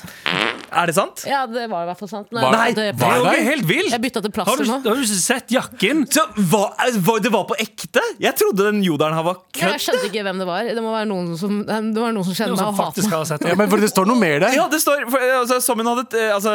Er 0.67 0.89
det 0.89 0.95
sant? 0.97 1.23
Ja, 1.27 1.45
det 1.47 1.67
var 1.71 1.85
i 1.85 1.89
hvert 1.89 1.99
fall 2.01 2.09
sant. 2.11 2.31
Nei, 2.35 2.43
Nei, 2.51 2.71
det, 2.75 2.87
var 2.99 3.21
Det 3.27 3.43
helt 3.47 3.67
vilt! 3.69 3.91
jeg 3.93 4.03
bytta 4.03 4.21
til 4.25 4.33
Har 4.47 4.59
du, 4.59 4.65
nå. 4.67 4.79
har 4.83 4.99
du 4.99 5.05
sett 5.07 5.51
jakken? 5.53 6.03
Så 6.11 6.25
hva, 6.51 6.65
eh, 6.85 6.97
hva, 7.03 7.17
Det 7.23 7.31
var 7.33 7.45
på 7.49 7.55
ekte? 7.59 8.03
Jeg 8.21 8.35
trodde 8.39 8.67
den 8.71 8.81
jodelen 8.85 9.15
her 9.17 9.25
var 9.27 9.39
Ja, 9.55 9.71
Jeg 9.71 9.77
kødd. 9.77 9.85
skjønte 9.85 10.09
ikke 10.11 10.25
hvem 10.27 10.41
det 10.43 10.47
var. 10.49 10.67
Det 10.77 10.83
må 10.83 10.91
være 10.93 11.09
noen 11.09 11.31
som, 11.39 11.59
det 11.65 12.01
var 12.03 12.15
noen 12.15 12.27
som 12.27 12.35
kjenner 12.35 12.55
Noen 12.55 12.63
meg 12.63 12.73
og 12.73 12.91
hater 12.91 13.07
meg. 13.07 13.47
Ja, 13.51 13.55
men 13.59 13.71
for 13.71 13.83
det 13.83 13.91
står 13.93 14.09
noe 14.11 14.19
mer 14.19 14.39
der. 14.43 14.55
Ja, 14.57 14.67
det 14.71 14.81
står 14.83 15.07
for, 15.11 15.27
altså, 15.41 15.59
Som 15.63 15.81
hun 15.81 15.89
hadde 15.91 16.25
altså, 16.35 16.53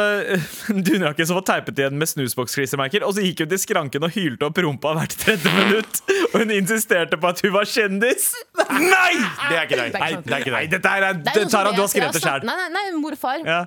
dunjakke 0.87 1.25
som 1.27 1.39
var 1.39 1.45
teipet 1.47 1.79
igjen 1.81 1.97
med 1.99 2.09
snusboksklistremerker. 2.11 3.05
Og 3.07 3.15
så 3.17 3.25
gikk 3.25 3.43
hun 3.43 3.51
til 3.53 3.61
skranken 3.61 4.05
og 4.07 4.13
hylte 4.15 4.47
opp 4.47 4.61
rumpa 4.63 4.93
hvert 4.97 5.17
tredje 5.19 5.51
minutt. 5.57 6.01
Og 6.31 6.37
hun 6.41 6.53
insisterte 6.55 7.19
på 7.19 7.31
at 7.31 7.43
hun 7.45 7.55
var 7.55 7.69
kjendis. 7.69 8.31
Nei! 8.59 9.11
Det 9.49 9.57
er 9.57 9.67
ikke 9.67 9.81
deg. 9.81 9.97
Sant. 9.97 10.25
det 10.27 10.37
er 10.37 10.45
ikke 10.45 10.53
deg. 10.53 10.57
Nei, 10.57 10.63
dette 10.71 10.95
er, 10.95 11.19
Det 11.27 11.49
Tara, 11.51 11.75
du 11.75 11.83
har 11.83 11.91
skrevet 11.91 12.17
det 12.17 12.23
sjøl. 12.23 12.47
Nei, 12.47 12.57
nei, 12.63 12.71
nei, 12.77 12.87
mor 13.01 13.17
og 13.17 13.21
far. 13.21 13.43
Ja. 13.43 13.65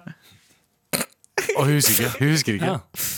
Og 1.57 1.69
hun 1.69 1.77
husker 1.77 1.95
ikke. 2.07 2.13
Hun 2.19 2.35
husker 2.35 2.59
ikke. 2.59 2.75
Ja. 2.75 3.15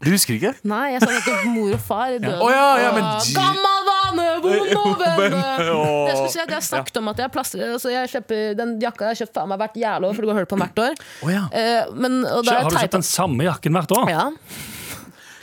Du 0.00 0.08
husker 0.14 0.32
ikke? 0.38 0.54
Nei, 0.64 0.94
jeg 0.94 1.02
sa 1.02 1.10
nettopp 1.12 1.48
mor 1.52 1.74
og 1.76 1.82
far. 1.84 2.14
Døde. 2.16 2.36
Oh, 2.40 2.48
ja, 2.48 2.68
ja, 2.80 2.92
men 2.96 3.04
Åh, 3.04 3.26
Jeg 4.20 4.42
vond 4.44 4.74
å 4.80 4.94
vende. 5.00 5.40
Åh. 5.40 6.08
Det 6.08 6.16
skulle 6.16 6.32
si 6.34 6.42
at 6.44 6.54
Jeg 6.56 6.66
snakket 6.70 7.00
om 7.02 7.08
at 7.12 7.22
jeg 7.24 7.32
plaster 7.34 7.64
altså 7.70 7.92
jeg 7.92 8.10
kjøper 8.14 8.56
Den 8.58 8.74
jakka 8.82 9.08
jeg 9.08 9.14
har 9.14 9.20
kjøpt 9.24 9.38
faen 9.40 9.48
meg 9.52 9.62
hvert 9.64 9.78
jævla 9.82 10.10
år, 10.10 10.14
for 10.18 10.22
du 10.26 10.30
går 10.32 10.42
og 10.42 10.50
på 10.50 10.58
den 10.58 10.66
hvert 10.66 10.82
år. 10.86 11.00
Oh, 11.22 11.30
ja. 11.32 11.44
Eh, 11.52 11.94
men, 11.94 12.20
og 12.26 12.44
da 12.46 12.60
Har 12.62 12.70
du 12.70 12.78
kjøpt 12.80 12.98
den 13.00 13.08
samme 13.10 13.48
jakken 13.48 13.78
hvert 13.78 13.96
år? 13.98 14.12
Ja. 14.12 14.28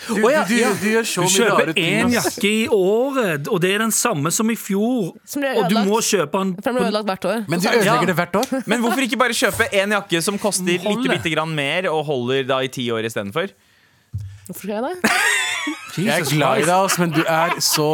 Du, 0.08 0.14
du, 0.16 0.22
du, 0.24 1.02
du 1.04 1.26
kjøper 1.28 1.74
én 1.76 2.14
jakke 2.14 2.48
i 2.48 2.68
året, 2.72 3.50
og 3.52 3.60
det 3.60 3.74
er 3.76 3.82
den 3.84 3.92
samme 3.92 4.32
som 4.32 4.48
i 4.48 4.56
fjor. 4.56 5.10
Som 5.28 5.44
Og 5.44 5.66
du 5.68 5.76
må 5.84 6.00
kjøpe 6.00 6.32
den 6.46 6.54
For 6.62 6.70
den 6.70 6.78
blir 6.80 6.88
ødelagt 6.88 7.10
hvert 7.12 7.28
år. 7.28 7.42
Men 7.52 7.60
du 7.60 7.66
Så 7.66 7.70
er 7.70 7.74
det- 7.74 7.82
ødelegger 7.82 8.08
det 8.08 8.16
hvert 8.22 8.38
år? 8.40 8.54
Men 8.72 8.86
hvorfor 8.86 9.04
ikke 9.04 9.20
bare 9.20 9.36
kjøpe 9.36 9.68
en 9.82 9.96
jakke 9.98 10.22
som 10.24 10.40
koster 10.40 10.64
litt 10.88 11.10
litt 11.12 11.28
grann 11.36 11.52
mer, 11.56 11.90
og 11.92 12.06
holder 12.08 12.48
da 12.48 12.62
i 12.64 12.72
ti 12.72 12.88
år 12.92 13.10
istedenfor? 13.10 13.52
Hvorfor 14.48 14.64
skal 14.64 14.78
jeg 14.78 14.84
det? 15.04 15.12
Jeg 15.98 16.22
er 16.22 16.28
glad 16.30 16.62
i 16.62 16.66
deg, 16.68 16.96
men 17.02 17.14
du 17.16 17.24
er 17.26 17.56
så 17.60 17.88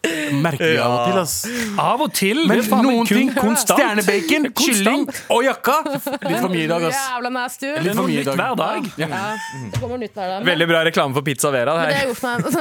merkelig 0.00 0.78
av 0.80 0.92
og 0.94 1.04
til. 1.04 1.18
ass 1.20 1.44
Av 1.78 2.00
og 2.00 2.12
til. 2.16 2.38
Men 2.48 2.62
faen 2.64 2.84
noen 2.86 3.04
kun 3.06 3.16
ting 3.18 3.30
konstant. 3.36 3.80
Stjernebacon, 3.80 4.46
kylling 4.56 5.02
og 5.34 5.44
jakka! 5.44 5.74
Litt 5.90 6.02
for 6.40 6.48
mye 6.52 6.64
i 6.64 6.66
dag, 6.70 6.82
ass. 6.88 6.96
Jævla 7.10 7.30
nasty 7.34 7.66
Litt 7.84 7.94
for 7.98 8.06
mye 8.08 8.20
i 8.20 8.22
dag. 8.24 8.36
hver 8.40 8.54
dag. 8.60 8.80
Ja, 9.00 9.06
det 9.70 9.78
kommer 9.82 9.96
nytt 10.00 10.14
hver 10.16 10.26
dag. 10.32 10.40
Veldig 10.48 10.66
bra 10.72 10.78
reklame 10.88 11.12
for 11.18 11.22
Pizza 11.26 11.48
Vera. 11.54 11.72
Det 11.84 11.96
har 12.00 12.06
gjort 12.08 12.22
meg 12.24 12.34
Nei, 12.40 12.44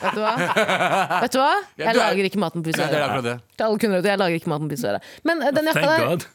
vet 0.00 0.14
du 0.14 0.20
hva? 0.24 0.32
Vet 0.40 0.48
du 0.54 0.56
hva? 0.64 1.14
Vet 1.20 1.32
du 1.34 1.38
hva? 1.42 1.52
Jeg 1.76 1.86
er- 1.92 2.00
lager 2.00 2.24
ikke 2.30 2.40
maten 2.40 2.60
på 2.64 2.68
Ja, 2.76 2.80
det 3.20 3.32
er. 3.36 3.40
Til 3.56 3.64
alle 3.66 3.78
kunder, 3.84 3.98
jeg 4.00 4.18
lager 4.24 4.36
ikke 4.40 4.50
maten 4.54 4.66
på 4.70 4.74
pizza. 4.76 4.88
Men 5.28 5.36
eh, 5.44 5.50
den 5.52 5.64
jakka 5.68 5.80
Thank 5.80 6.00
der 6.00 6.06
God. 6.08 6.20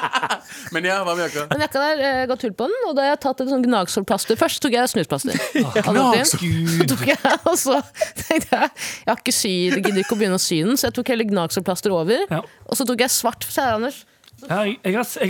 Men 0.74 0.86
ja, 0.88 0.98
hva 1.06 1.14
med 1.16 1.26
jakka? 1.28 1.46
Den 1.52 1.64
jakka 1.64 1.82
der 1.84 2.02
eh, 2.08 2.20
ga 2.30 2.36
tull 2.40 2.54
på 2.56 2.68
den, 2.70 2.76
og 2.88 2.96
da 2.96 3.06
har 3.06 3.12
jeg 3.14 3.20
tatt 3.24 3.42
et 3.44 3.50
sånn 3.52 3.64
gnagsårplaster. 3.66 4.38
Først 4.40 4.62
tok 4.64 4.76
jeg 4.76 4.92
snusplaster. 4.92 5.36
Så 6.30 6.86
tok 6.90 7.04
jeg, 7.08 7.18
og 7.50 7.56
så 7.58 7.80
tenkte 8.18 8.50
jeg 8.56 8.70
jeg 8.70 9.10
har 9.10 9.18
ikke 9.18 9.34
sy, 9.34 9.52
jeg 9.70 9.82
gidder 9.84 10.02
ikke 10.02 10.16
å 10.16 10.20
begynne 10.20 10.38
å 10.38 10.42
sy 10.42 10.60
den, 10.64 10.78
så 10.78 10.88
jeg 10.88 10.96
tok 10.98 11.12
hele 11.12 11.26
gnagsårplaster 11.28 11.94
over. 11.94 12.24
Ja. 12.30 12.40
Og 12.66 12.78
så 12.78 12.86
tok 12.88 13.02
jeg 13.04 13.12
svart 13.12 13.46
her, 13.56 13.76
Anders. 13.78 14.02
Jeg, 14.40 14.96
har, 14.96 15.04
sett 15.04 15.22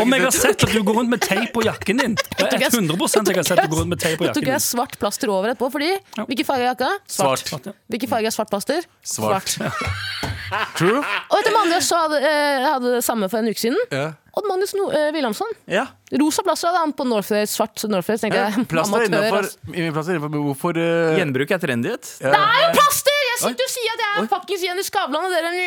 Om 0.00 0.12
jeg 0.12 0.22
har 0.24 0.30
sett 0.34 0.64
at 0.66 0.72
du 0.74 0.82
går 0.84 0.94
rundt 1.00 1.10
med 1.12 1.20
teip 1.24 1.52
på 1.54 1.62
jakken 1.64 1.96
din. 2.02 2.14
Det 2.16 2.48
er 2.48 2.52
100 2.68 2.98
jeg 2.98 3.36
har 3.38 3.46
sett 3.46 3.58
at 3.58 3.64
du 3.64 3.70
går 3.72 3.80
rundt 3.82 3.92
med 3.94 4.00
teip 4.02 4.18
på 4.18 4.24
Da 4.26 4.34
tok 4.34 4.42
jakken 4.42 4.52
jeg 4.52 4.60
din. 4.60 4.66
svart 4.66 4.94
plaster 5.00 5.28
over 5.32 5.46
etterpå, 5.54 5.70
fordi 5.74 5.90
Hvilken 6.20 6.46
farge 6.48 6.62
er 6.66 6.70
jakka? 6.72 6.90
Svart. 7.08 7.46
Hvilken 7.92 8.08
farge 8.12 8.26
er 8.30 8.34
svart 8.36 8.50
plaster? 8.52 8.80
Svart. 9.02 9.50
True? 10.78 11.00
Og 11.00 11.38
etter 11.40 11.52
Magnus 11.54 11.88
så 11.88 11.96
hadde, 12.04 12.18
jeg 12.24 12.68
hadde 12.68 12.88
det 12.98 13.04
samme 13.06 13.30
for 13.32 13.40
en 13.40 13.50
uke 13.50 13.60
siden. 13.60 13.80
Ja. 13.94 14.10
Odd 14.34 14.48
Magnus 14.50 14.72
no 14.74 14.88
eh, 14.90 15.10
Wilhelmsson. 15.14 15.52
Ja. 15.70 15.86
Rosa 16.20 16.42
plaster 16.46 16.70
hadde 16.70 16.82
han 16.82 16.94
på 16.98 17.06
Northface, 17.06 17.52
svart 17.54 17.84
Northface. 17.90 18.24
Tenkte 18.24 18.42
jeg, 18.42 18.66
Plaster 18.70 19.06
er 19.06 19.08
innenfor, 19.08 20.28
Hvorfor 20.34 20.78
uh... 20.78 21.14
Gjenbruk 21.20 21.54
er 21.54 21.62
trendy. 21.62 21.94
vet. 21.94 22.16
Det 22.20 22.34
er 22.34 22.62
jo 22.64 22.70
plaster! 22.80 23.13
Jeg 23.34 23.40
sitter 23.42 23.66
og 23.66 23.72
sier 23.74 23.92
at 23.94 24.00
jeg 24.04 24.10
er 24.22 24.26
fuckings 24.30 24.62
Jenny 24.64 24.82
Skavlan, 24.86 25.24
og 25.26 25.32
dere 25.34 25.50
Men 25.50 25.58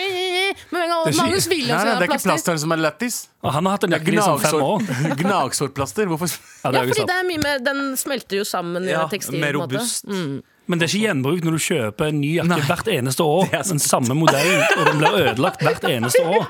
Det 0.72 1.14
er 1.14 1.18
Magnus 1.20 1.48
det 1.52 1.58
er 1.68 2.04
ikke 2.08 2.20
plasteren 2.24 2.60
som 2.62 2.72
er 2.72 2.80
lættis. 2.82 3.18
Han 3.44 3.66
har 3.68 3.72
hatt 3.78 3.84
en 3.88 3.96
jakke 3.98 4.12
i 4.14 4.18
fem 4.18 4.62
år. 4.64 4.82
Gnagsår- 4.82 5.18
Gnagsårplaster. 5.24 6.06
Hvorfor 6.12 6.28
Ja, 6.32 6.72
det 6.72 6.78
Ja, 6.78 6.84
er 6.84 6.88
fordi 6.94 7.06
det 7.08 7.18
er 7.18 7.24
mye 7.28 7.42
mer 7.44 7.60
Den 7.64 7.82
smelter 7.98 8.38
jo 8.40 8.44
sammen 8.48 8.88
i 8.88 8.94
tekstil. 9.12 9.40
mer 9.40 9.54
robust. 9.60 10.06
robust. 10.08 10.44
Men 10.68 10.80
det 10.80 10.88
er 10.90 10.92
ikke 10.98 11.06
gjenbruk 11.08 11.44
når 11.48 11.52
du 11.56 11.62
kjøper 11.64 12.10
en 12.12 12.18
ny 12.20 12.32
jakke 12.42 12.58
hvert 12.68 12.88
eneste 12.92 13.24
år. 13.24 13.48
Den 13.70 13.80
samme 13.80 14.14
modellen, 14.20 14.64
og 14.78 14.86
den 14.90 14.98
blir 15.00 15.14
ødelagt 15.22 15.62
hvert 15.64 15.84
eneste 15.88 16.24
år. 16.28 16.44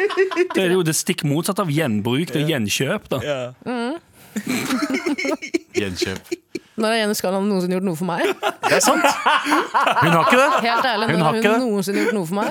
Det 0.56 0.64
er 0.64 0.72
jo 0.74 0.82
det 0.84 0.96
stikk 0.98 1.22
motsatte 1.30 1.62
av 1.62 1.70
gjenbruk. 1.70 2.28
Det 2.34 2.42
er 2.42 2.48
gjenkjøp. 2.56 3.10
da 3.14 3.18
Gjenkjøp. 5.78 6.34
Når 6.78 6.92
har 6.94 6.98
Jenny 7.02 7.16
Skavlan 7.18 7.48
noensinne 7.50 7.74
gjort 7.74 7.86
noe 7.88 7.98
for 7.98 8.06
meg? 8.06 8.22
Det 8.68 8.76
er 8.78 8.84
sant! 8.86 9.02
Hun 9.02 10.12
har 10.14 10.28
ikke 10.28 10.38
det. 10.38 10.50
Helt 10.62 10.86
ærlig, 10.86 11.08
Hun 11.10 11.18
når 11.18 11.26
har 11.26 11.32
hun 11.34 11.40
ikke 11.42 11.54
det. 11.54 11.62
noensinne 11.64 12.04
gjort 12.04 12.14
noe 12.14 12.28
for 12.30 12.38
meg? 12.38 12.50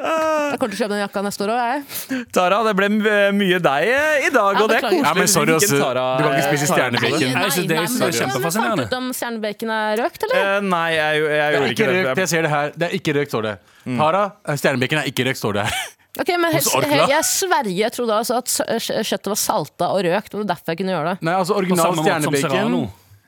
Jeg 0.00 0.58
kommer 0.60 0.70
til 0.70 0.76
å 0.76 0.80
kjøpe 0.80 0.92
den 0.94 1.00
jakka 1.02 1.22
neste 1.26 1.44
år 1.46 1.52
òg, 1.54 1.60
jeg. 1.70 2.20
Tara, 2.36 2.60
det 2.68 2.74
ble 2.78 2.88
mye 3.34 3.58
deg 3.66 3.88
eh, 3.90 4.26
i 4.26 4.30
dag, 4.30 4.54
Ja, 4.54 4.62
og 4.62 4.70
det 4.70 4.78
er 4.78 4.86
beklager. 4.86 4.94
koselig. 4.94 5.02
Ja, 5.02 5.14
men 5.18 5.28
sorry, 5.34 5.52
Hvilken 5.56 5.74
ass. 5.74 5.84
Tara- 5.84 6.06
Du 6.16 6.24
kan 6.24 6.32
ikke 6.38 6.48
spise 6.48 6.66
Tara- 6.66 6.78
stjernebacon. 6.78 7.34
Nei, 7.34 7.50
så 7.50 7.66
det 7.70 7.76
er 7.80 7.90
så 7.90 8.10
du- 8.10 8.18
kjempefascinerende. 8.20 8.86
Fant 8.86 8.90
du 8.90 8.96
ut 8.96 8.98
om 9.00 9.10
stjernebacon 9.20 9.70
er 9.76 10.02
røkt, 10.04 10.26
eller? 10.28 10.40
Eh, 10.56 10.60
Nei, 10.70 10.88
jeg, 10.94 11.20
jeg, 11.20 11.30
Det 11.30 11.40
er 11.40 11.52
gjorde 11.58 11.70
ikke 11.70 11.82
ikke 11.82 11.90
røkt. 11.90 12.14
det. 12.14 12.24
Jeg 12.24 12.28
ser 12.34 12.42
det 12.46 12.50
her. 12.54 12.72
Det 12.78 12.88
er 12.90 12.94
ikke 13.00 13.16
røkt, 13.18 13.34
står 13.34 13.42
det. 13.50 13.54
Tara, 13.98 14.22
eh, 14.46 14.54
stjernebacon 14.62 14.98
er 15.02 15.10
ikke 15.10 15.26
røkt, 15.30 15.38
står 15.42 15.52
det 15.58 15.66
her. 15.66 15.74
Ok, 16.18 16.30
men 16.42 16.50
Hos 16.56 16.66
Orkla? 16.74 17.04
jeg 17.06 17.24
sverger 17.28 17.76
jeg 17.84 17.92
trodde 17.94 18.16
altså 18.16 18.40
at 18.40 18.50
kjøttet 18.82 19.28
var 19.30 19.38
salta 19.38 19.90
og 19.94 20.00
røkt. 20.02 20.32
Og 20.34 20.40
det 20.40 20.42
var 20.42 20.48
derfor 20.54 20.72
jeg 20.74 20.80
kunne 20.80 20.96
gjøre 20.96 21.12
det. 21.12 21.26
Nei, 21.28 21.36
altså 21.38 21.54
original 21.60 21.94
stjernebacon. 22.00 22.78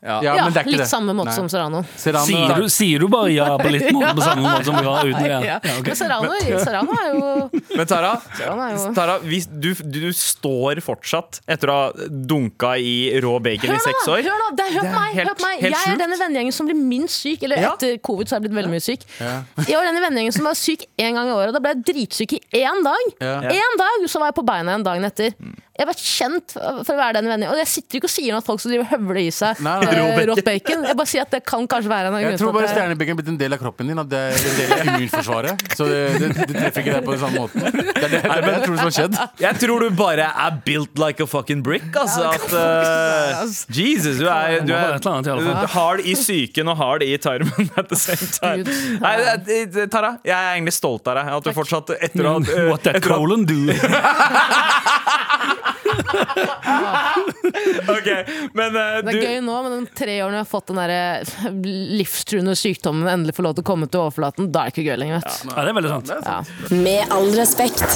Ja, 0.02 0.16
Ja, 0.24 0.32
men 0.42 0.50
det 0.52 0.58
er 0.58 0.64
ikke 0.66 0.72
Litt 0.74 0.80
det. 0.82 0.88
samme 0.90 1.12
måte 1.14 1.30
Nei. 1.30 1.34
som 1.36 1.48
Serrano. 1.48 1.84
Serrano 1.96 2.26
Sier 2.26 2.56
du, 2.58 2.68
sier 2.74 2.98
du 2.98 3.06
bare 3.12 3.30
ja 3.30 3.44
på 3.60 3.70
litt 3.70 3.84
måte 3.94 4.14
på 4.18 4.24
samme 4.24 4.42
måte 4.42 4.64
som 4.66 4.74
vi 4.80 4.86
har 4.88 5.06
uten 5.12 5.26
ja? 5.30 5.36
Ja. 5.46 5.58
ja. 5.62 5.74
Men 5.86 5.98
Serrano, 6.00 6.32
Serrano 6.64 6.96
er 6.98 7.06
jo 7.12 7.28
Men 7.78 7.86
Tara, 7.86 8.10
jo 8.74 8.92
Tara 8.96 9.14
hvis 9.22 9.46
du, 9.46 9.68
du, 9.78 10.08
står 10.12 10.80
fortsatt 10.82 11.38
etter 11.46 11.70
å 11.70 11.76
ha 11.78 12.08
dunka 12.32 12.72
i 12.82 13.12
rå 13.22 13.36
bacon 13.44 13.76
i 13.76 13.78
seks 13.84 14.08
år. 14.10 14.24
hør 14.26 14.42
nå, 14.42 14.48
det 14.58 14.66
er, 14.66 14.74
hør 14.74 14.82
Det 14.82 14.90
på 14.90 14.90
er 14.90 14.98
meg, 14.98 15.14
helt- 15.20 15.30
hør 15.30 15.38
på 15.38 15.46
meg. 15.46 15.62
Jeg 15.68 15.94
er 15.94 16.00
denne 16.02 16.18
vennegjengen 16.18 16.56
som 16.58 16.66
blir 16.66 16.78
minst 16.82 17.22
syk. 17.22 17.42
Eller 17.46 17.62
Ja. 17.62 17.72
etter 17.76 17.94
covid 18.02 18.26
så 18.26 18.34
har 18.36 18.42
jeg 18.42 18.48
blitt 18.50 18.58
veldig 18.58 18.72
mye 18.74 18.82
syk. 18.82 19.06
Jeg 19.70 19.78
var 19.78 19.86
denne 19.86 20.02
vennegjengen 20.02 20.34
som 20.34 20.44
var 20.50 20.58
syk 20.58 20.82
én 20.98 21.14
gang 21.14 21.30
i 21.30 21.34
året. 21.36 21.54
Da 21.54 21.60
ble 21.62 21.72
jeg 21.76 21.84
dritsyk 21.92 22.34
i 22.34 22.40
én 22.64 22.82
dag. 22.84 23.04
Ja. 23.22 23.38
Én 23.54 23.78
dag, 23.78 24.08
Så 24.10 24.18
var 24.18 24.32
jeg 24.32 24.36
på 24.40 24.44
beina 24.50 24.74
igjen 24.74 24.84
dagen 24.84 25.06
etter. 25.06 25.30
Jeg 25.72 25.86
har 25.86 25.88
vært 25.88 26.02
kjent 26.04 26.52
for 26.52 26.92
å 26.92 26.98
være 26.98 27.14
den 27.16 27.28
vennen. 27.30 27.48
Og 27.48 27.56
jeg 27.56 27.68
sitter 27.70 27.96
ikke 27.96 28.08
og 28.10 28.12
sier 28.12 28.34
at 28.36 28.44
folk 28.44 28.60
skal 28.60 28.74
drive 28.74 28.84
høvle 28.90 29.22
i 29.24 29.30
seg 29.32 29.60
Nei, 29.64 29.78
nei. 29.80 29.92
eh, 30.04 30.26
rått 30.28 30.42
bacon. 30.44 30.82
Jeg 30.84 30.96
bare 30.98 31.08
sier 31.08 31.24
at 31.24 31.32
det 31.32 31.38
kan 31.48 31.64
kanskje 31.64 31.88
være 31.88 32.10
en 32.10 32.16
av 32.18 32.24
Jeg 32.26 32.40
tror 32.42 32.52
bare 32.52 32.68
stjernebacon 32.68 33.14
er 33.14 33.18
blitt 33.22 33.30
en 33.32 33.38
del 33.40 33.56
av 33.56 33.60
kroppen 33.62 33.88
din. 33.88 34.02
At 34.02 34.10
det 34.12 34.20
er 34.20 34.36
en 34.36 34.58
del 34.58 34.74
av 34.76 34.82
immunforsvaret. 34.84 35.64
Så 35.72 35.86
det, 35.88 36.02
det, 36.20 36.28
det 36.50 36.58
treffer 36.58 36.84
ikke 36.84 36.98
deg 36.98 37.06
på 37.06 37.14
den 37.14 37.22
samme 37.22 37.40
måten. 37.40 37.64
Det 37.64 37.72
er 37.72 37.78
det, 37.80 38.02
det, 38.12 38.20
er 38.20 38.44
det 38.44 38.52
jeg 38.52 38.66
tror 38.66 38.76
som 38.76 38.84
har 38.84 38.96
skjedd. 38.98 39.16
Jeg 39.46 39.60
tror 39.62 39.86
du 39.86 39.96
bare 40.02 40.28
er 40.44 40.60
built 40.68 41.00
like 41.00 41.24
a 41.24 41.28
fucking 41.32 41.64
brick. 41.64 41.88
Altså, 42.02 42.28
at, 42.34 42.46
uh, 42.52 43.56
Jesus, 43.72 44.20
du 44.20 44.28
er, 44.28 44.58
du 44.60 44.74
Det 44.74 45.38
du 45.40 45.50
er 45.54 45.72
hard 45.72 46.04
i 46.04 46.12
psyken 46.20 46.68
og 46.68 46.76
hard 46.82 47.06
i 47.08 47.16
tarmen 47.16 47.72
at 47.80 47.88
the 47.88 47.96
same 47.96 48.28
time. 48.36 48.76
Nei, 49.00 49.16
Tara, 49.88 50.18
jeg 50.20 50.36
er 50.36 50.52
egentlig 50.52 50.76
stolt 50.76 51.08
av 51.08 51.16
deg. 51.16 51.32
At 51.40 51.48
du 51.48 51.56
fortsatt 51.56 51.96
etter 51.96 52.28
å 52.28 52.36
ha 52.36 52.60
What 52.68 52.84
that 52.84 53.00
colon 53.08 53.48
do? 53.48 53.72
Ok, 57.92 58.08
men 58.56 58.76
uh, 58.76 58.98
Det 59.02 59.12
du 59.12 59.18
er 59.18 59.22
gøy 59.26 59.40
nå, 59.44 59.56
men 59.66 59.72
de 59.74 59.90
tre 59.98 60.14
årene 60.24 60.40
jeg 60.40 60.44
har 60.46 60.50
fått 60.50 60.70
den 60.72 60.80
der 60.80 60.92
eh, 60.94 61.34
livstruende 61.98 62.54
sykdommen 62.58 63.08
endelig 63.10 63.36
får 63.36 63.46
lov 63.48 63.56
til 63.58 63.64
å 63.64 63.68
komme 63.72 63.88
til 63.90 64.02
overflaten, 64.04 64.50
da 64.54 64.64
er 64.64 64.70
det 64.70 64.76
ikke 64.76 64.86
gøy 64.90 64.98
lenger. 65.02 65.22
vet 65.22 65.30
du. 65.32 65.52
Ja, 65.52 65.58
det 65.60 65.70
er 65.72 65.78
veldig 65.80 65.92
sant. 65.92 66.08
Ja. 66.26 66.38
Med 66.82 67.16
all 67.18 67.30
respekt. 67.38 67.88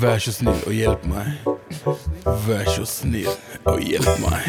Vær 0.00 0.18
så 0.22 0.32
snill 0.32 0.62
og 0.64 0.72
hjelp 0.72 1.02
meg. 1.10 1.26
Vær 2.46 2.70
så 2.72 2.86
snill 2.88 3.32
og 3.68 3.82
hjelp 3.84 4.14
meg. 4.24 4.40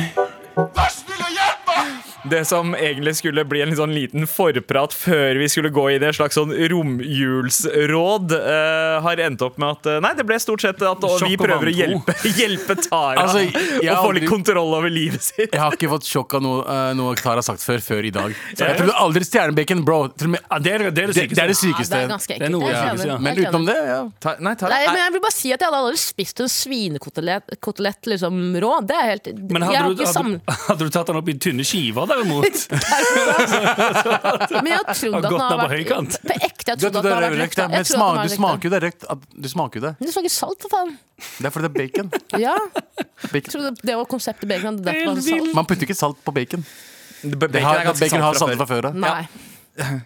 Det 2.29 2.45
som 2.45 2.75
egentlig 2.77 3.15
skulle 3.17 3.41
bli 3.49 3.61
en 3.63 3.71
litt 3.71 3.79
sånn 3.79 3.93
liten 3.95 4.27
forprat 4.29 4.93
før 4.93 5.39
vi 5.41 5.47
skulle 5.49 5.71
gå 5.73 5.87
i 5.95 5.97
det 6.01 6.11
slags 6.13 6.35
sånn 6.37 6.51
romjulsråd, 6.69 8.33
uh, 8.35 8.99
har 9.01 9.21
endt 9.25 9.41
opp 9.41 9.57
med 9.61 9.77
at 9.77 9.89
eh, 9.89 9.99
Nei, 10.03 10.11
det 10.17 10.25
ble 10.27 10.37
stort 10.41 10.61
sett 10.61 10.81
at 10.85 11.05
og 11.07 11.23
vi 11.25 11.37
prøver 11.39 11.71
å 11.71 11.73
hjelpe, 11.73 12.15
hjelpe 12.41 12.75
Tara 12.83 13.23
Altså, 13.25 13.41
jeg 13.47 13.89
å 13.89 13.95
har 13.95 14.05
få 14.05 14.11
litt 14.17 14.27
kontroll 14.29 14.73
over 14.77 14.91
livet 14.93 15.23
sitt. 15.25 15.47
Jeg 15.49 15.61
har 15.61 15.73
ikke 15.75 15.89
fått 15.91 16.07
sjokk 16.09 16.35
av 16.37 16.43
noe, 16.45 16.61
uh, 16.67 16.91
noe 16.97 17.15
Tara 17.19 17.39
har 17.41 17.47
sagt 17.47 17.65
før, 17.65 17.81
før 17.83 18.07
i 18.07 18.13
dag. 18.13 18.35
Så 18.53 18.67
jeg 18.69 18.77
trodde 18.79 18.95
aldri 19.01 19.25
stjernebacon, 19.27 19.83
bro. 19.87 20.01
Med, 20.27 20.39
Ja, 20.51 20.59
det, 20.61 20.71
er, 20.75 20.85
det 20.91 21.05
er 21.07 21.11
det 21.13 21.17
det, 21.17 21.25
er 21.31 21.51
det 21.51 21.55
Ja, 21.55 21.59
sykeste. 21.61 21.95
det 21.95 22.03
er 22.05 22.11
ganske 22.13 22.33
Det 22.35 22.37
er 22.37 22.47
ekkelt. 22.47 22.57
noe 22.59 22.71
enig. 22.71 23.07
ja. 23.09 23.17
Men 23.21 23.41
utenom 23.41 23.65
det, 23.69 23.77
ja. 23.89 23.99
Ta, 24.23 24.35
nei, 24.39 24.55
Tara 24.59 24.73
Nei, 24.75 24.81
men 24.91 25.01
jeg 25.03 25.15
vil 25.17 25.23
bare 25.25 25.35
si 25.37 25.53
at 25.53 25.61
jeg 25.63 25.71
hadde 25.71 25.81
aldri 25.81 26.01
spist 26.05 26.43
en 26.45 26.51
svinekotelett 26.51 27.57
kotelett, 27.61 28.11
liksom 28.13 28.39
rå. 28.61 28.71
Det 28.87 28.97
er 28.97 29.09
helt 29.13 29.31
Men 29.51 29.65
hadde 29.67 29.93
du, 29.97 30.05
hadde, 30.05 30.39
hadde 30.69 30.87
du 30.87 30.93
tatt 30.93 31.11
den 31.11 31.19
opp 31.21 31.29
i 31.31 31.37
tynne 31.41 31.65
skiver, 31.67 32.07
derimot? 32.11 32.55
Men 34.61 34.67
jeg 34.71 34.77
har 34.77 34.85
trodd 34.93 35.15
at 35.17 35.23
den 35.27 35.39
har 35.41 35.57
vært 35.61 35.73
høykant. 35.75 36.11
På 36.25 36.33
ekte, 36.37 36.67
jeg 36.71 36.77
Du, 36.77 36.81
trodde 36.85 36.91
du, 36.91 36.97
at 36.99 37.03
den 37.03 37.11
har 37.11 37.21
er 37.21 37.23
vært 37.33 37.41
røkt, 37.43 37.57
ja. 37.61 37.65
Men 37.71 37.77
Jeg 37.81 37.85
trodde 37.89 37.97
smak, 37.97 38.11
at 38.11 38.15
den 38.21 38.27
du 38.27 38.31
smaker 38.35 38.55
røkt. 38.55 38.63
jo 38.63 38.69
det 38.75 38.81
røkt. 38.85 39.01
at- 39.15 39.25
Du 39.41 39.47
smaker 39.51 39.75
jo 39.79 39.83
det. 39.87 39.93
Men 39.99 40.05
det 40.09 40.13
smaker 40.15 40.33
salt, 40.35 40.59
for 40.65 40.69
faen. 40.75 40.91
Det 41.37 41.45
er 41.45 41.49
fordi 41.55 41.65
det 41.67 41.71
er 41.71 41.77
bacon. 41.81 42.07
Ja, 42.45 42.55
bacon. 43.31 43.33
jeg 43.33 43.43
trodde 43.55 43.69
det 43.91 43.95
var 44.01 44.05
konseptet 44.11 44.47
bacon. 44.51 44.73
Det 44.81 44.85
derfor 44.91 45.05
var 45.15 45.21
salt. 45.21 45.53
Man 45.61 45.65
putter 45.71 45.83
ikke 45.89 45.99
salt 46.01 46.17
på 46.25 46.31
bacon. 46.39 46.61
Bacon 47.21 47.51
Det 47.53 47.61
har, 47.61 47.75
er 47.85 47.93
bacon 47.99 48.21
har 48.25 48.33
salt 48.39 48.57
fra 48.57 48.65
før 48.75 48.83
av. 48.91 48.95
Nei. 48.95 49.27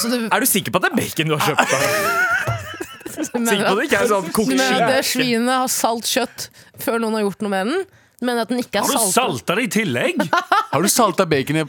Så 0.00 0.08
du 0.08 0.16
Er 0.32 0.40
du 0.40 0.46
sikker 0.48 0.72
på 0.72 0.76
at 0.80 0.84
det 0.86 0.92
er 0.92 0.96
bacon 1.02 1.26
du 1.28 1.34
har 1.36 1.44
kjøpt? 1.44 1.70
da? 1.70 1.76
Sikker 3.14 3.44
på 3.44 3.68
at, 3.68 3.76
det 3.78 3.84
ikke 3.88 4.00
er 4.00 4.08
sånn 4.10 4.28
kokt 4.34 4.52
at 4.54 4.58
skinke? 4.64 4.96
svinet 5.06 5.54
har 5.60 5.68
salt 5.70 6.06
kjøtt 6.08 6.40
før 6.82 6.96
noen 7.02 7.14
har 7.18 7.22
gjort 7.26 7.40
noe 7.44 7.52
med 7.52 7.62
den? 7.70 7.78
Men 8.22 8.38
at 8.44 8.52
den 8.52 8.62
ikke 8.62 8.78
er 8.78 8.86
Har 8.86 8.94
du 8.94 9.10
salta 9.12 9.56
det 9.58 9.66
i 9.66 9.72
tillegg? 9.80 10.22
Har 10.74 10.84
du 10.84 10.92
salta 10.92 11.26
bacon 11.26 11.64
i 11.64 11.66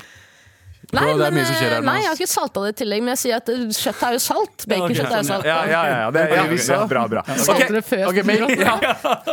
Nei, 0.94 1.06
det 1.18 1.26
er 1.26 1.34
men, 1.34 1.40
mye 1.40 1.46
som 1.48 1.58
skjer 1.58 1.72
her 1.74 1.82
nå, 1.82 1.88
nei, 1.88 1.96
jeg 2.04 2.10
har 2.12 2.20
ikke 2.20 2.30
salta 2.30 2.62
det 2.66 2.72
i 2.72 2.76
tillegg, 2.82 3.04
men 3.04 3.14
jeg 3.16 3.22
sier 3.24 3.40
at 3.40 3.50
eh, 3.52 3.64
kjøtt 3.74 4.04
er 4.06 4.16
jo 4.16 4.22
salt. 4.22 4.66
Baconkjøtt 4.70 5.08
er 5.08 5.18
jo 5.18 5.28
salt. 5.32 5.48
Ja, 5.50 5.58
ja, 5.66 5.82
ja, 5.90 5.98
ja, 6.04 6.12
det, 6.14 6.26
ja, 6.30 6.44
ja 6.46 6.80
bra, 6.92 7.06
bra. 7.12 7.24
Ok, 7.26 7.64
det 7.74 7.82
før 7.88 8.04
ok, 8.12 8.20
ja, 8.22 8.76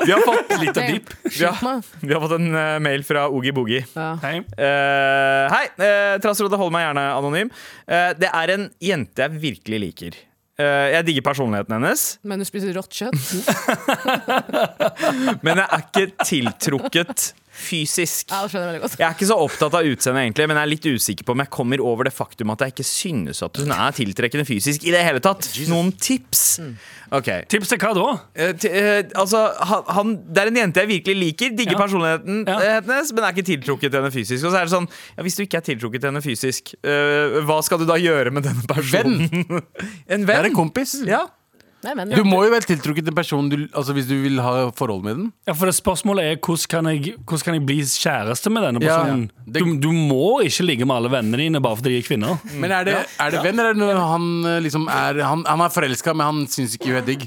vi 0.00 0.14
har 0.14 0.24
fått 0.24 0.56
Litt 0.62 0.80
av 0.80 0.88
dip. 0.88 1.12
vi 1.26 1.44
har, 1.44 1.84
vi 2.00 2.16
har 2.16 2.24
fått 2.24 2.36
en 2.38 2.48
eh, 2.62 2.74
mail 2.88 3.04
fra 3.06 3.26
Oogie 3.28 3.54
Boogie. 3.56 3.84
Ja. 3.92 4.08
Hei. 4.24 4.34
Eh, 4.40 5.52
hei, 5.52 5.64
uh, 5.76 6.16
Trassrådet, 6.24 6.58
holder 6.60 6.76
meg 6.78 6.86
gjerne 6.88 7.06
anonym. 7.20 7.52
Eh, 7.86 8.10
det 8.18 8.32
er 8.32 8.56
en 8.56 8.68
jente 8.82 9.26
jeg 9.26 9.42
virkelig 9.44 9.82
liker. 9.86 10.20
Eh, 10.60 10.88
jeg 10.92 11.06
digger 11.08 11.24
personligheten 11.24 11.72
hennes, 11.78 12.02
Men 12.28 12.42
du 12.42 12.46
spiser 12.48 12.74
rått 12.76 12.92
kjøtt? 12.92 13.16
men 15.44 15.62
jeg 15.62 15.64
er 15.64 15.86
ikke 15.86 16.04
tiltrukket 16.28 17.30
fysisk. 17.52 18.30
Ja, 18.32 18.42
det 18.46 18.50
skjønner 18.52 18.66
jeg 18.66 18.72
veldig 18.72 18.82
godt. 18.86 18.98
Jeg 18.98 19.06
er 19.08 19.14
ikke 19.16 19.28
så 19.28 19.36
opptatt 19.44 19.74
av 19.78 19.86
utseendet, 19.88 20.22
egentlig, 20.24 20.46
men 20.48 20.56
jeg 20.56 20.64
er 20.66 20.70
litt 20.72 20.86
usikker 20.96 21.26
på 21.28 21.34
om 21.36 21.42
jeg 21.44 21.50
kommer 21.52 21.82
over 21.84 22.08
det 22.08 22.12
faktum 22.16 22.52
at 22.54 22.64
jeg 22.64 22.72
ikke 22.74 22.86
synes 22.88 23.42
at 23.44 23.60
hun 23.60 23.72
er 23.76 23.92
tiltrekkende 23.96 24.46
fysisk 24.48 24.86
i 24.88 24.94
det 24.94 25.02
hele 25.04 25.20
tatt. 25.24 25.48
Noen 25.68 25.92
tips? 26.00 26.44
Ok. 27.12 27.28
Tips 27.52 27.68
til 27.74 27.78
hva 27.82 27.92
da? 27.98 28.06
Eh, 28.34 28.52
ti- 28.56 28.70
eh, 28.72 29.02
altså, 29.20 29.42
han, 29.68 29.82
han, 29.98 30.14
det 30.32 30.42
er 30.46 30.52
en 30.52 30.60
jente 30.62 30.80
jeg 30.80 30.88
virkelig 30.94 31.16
liker. 31.20 31.52
Digger 31.58 31.76
Ja. 31.76 31.82
personligheten 31.84 32.44
Ja. 32.48 32.56
eh, 32.60 32.80
hennes, 32.80 33.12
men 33.12 33.24
er 33.24 33.32
ikke 33.36 33.46
tiltrukket 33.52 33.90
til 33.92 34.00
henne 34.00 34.12
fysisk. 34.14 34.44
Og 34.48 34.52
så 34.54 34.62
er 34.62 34.64
det 34.64 34.72
sånn, 34.72 34.88
ja, 35.18 35.22
Hvis 35.22 35.36
du 35.36 35.42
ikke 35.44 35.60
er 35.60 35.66
tiltrukket 35.68 36.00
til 36.00 36.10
henne 36.10 36.22
fysisk, 36.24 36.74
eh, 36.82 37.40
hva 37.44 37.60
skal 37.62 37.78
du 37.78 37.84
da 37.86 37.94
gjøre 38.00 38.32
med 38.32 38.44
denne 38.48 38.64
personen? 38.66 39.28
en 40.08 40.24
Det 40.24 40.28
venn? 40.28 40.38
er 40.40 40.48
en 40.48 40.54
kompis. 40.56 40.96
Ja. 41.06 41.26
Nei, 41.82 41.94
men, 41.98 42.10
Du 42.14 42.22
må 42.24 42.44
jo 42.46 42.50
være 42.52 42.66
tiltrukket 42.68 43.02
til 43.06 43.10
en 43.10 43.16
person 43.18 43.48
du, 43.50 43.56
altså 43.74 43.92
hvis 43.96 44.06
du 44.06 44.14
vil 44.22 44.38
ha 44.40 44.70
forhold 44.78 45.02
med 45.02 45.16
den. 45.18 45.32
Ja, 45.48 45.52
for 45.58 45.66
det 45.66 45.74
Spørsmålet 45.74 46.22
er 46.30 46.36
hvordan 46.38 46.68
kan, 46.70 46.86
jeg, 46.92 47.14
hvordan 47.26 47.42
kan 47.48 47.54
jeg 47.58 47.64
bli 47.66 47.78
kjæreste 47.82 48.52
med 48.54 48.62
denne 48.68 48.82
Ja, 48.84 48.98
personen? 49.02 49.30
det- 49.46 49.62
Du, 49.62 49.76
du 49.78 49.90
må 49.92 50.40
ikke 50.46 50.62
ligge 50.64 50.86
med 50.86 50.96
alle 50.96 51.10
vennene 51.10 51.36
dine 51.42 51.60
bare 51.60 51.76
fordi 51.76 51.90
de 51.90 51.98
er 51.98 52.06
kvinner. 52.06 52.38
Men 52.54 52.70
er 52.72 52.84
det, 52.84 52.94
er 53.20 53.30
det 53.34 53.42
venn, 53.42 53.58
eller 53.58 53.70
er 53.74 53.94
det 53.98 54.06
han 54.12 54.28
eh, 54.46 54.60
liksom 54.62 54.86
er 54.88 55.20
Han, 55.26 55.42
han 55.44 55.60
er 55.60 55.68
forelska, 55.74 56.14
men 56.14 56.24
han 56.26 56.46
syns 56.46 56.76
ikke 56.78 56.92
hun 56.92 57.00
er 57.02 57.06
digg? 57.06 57.26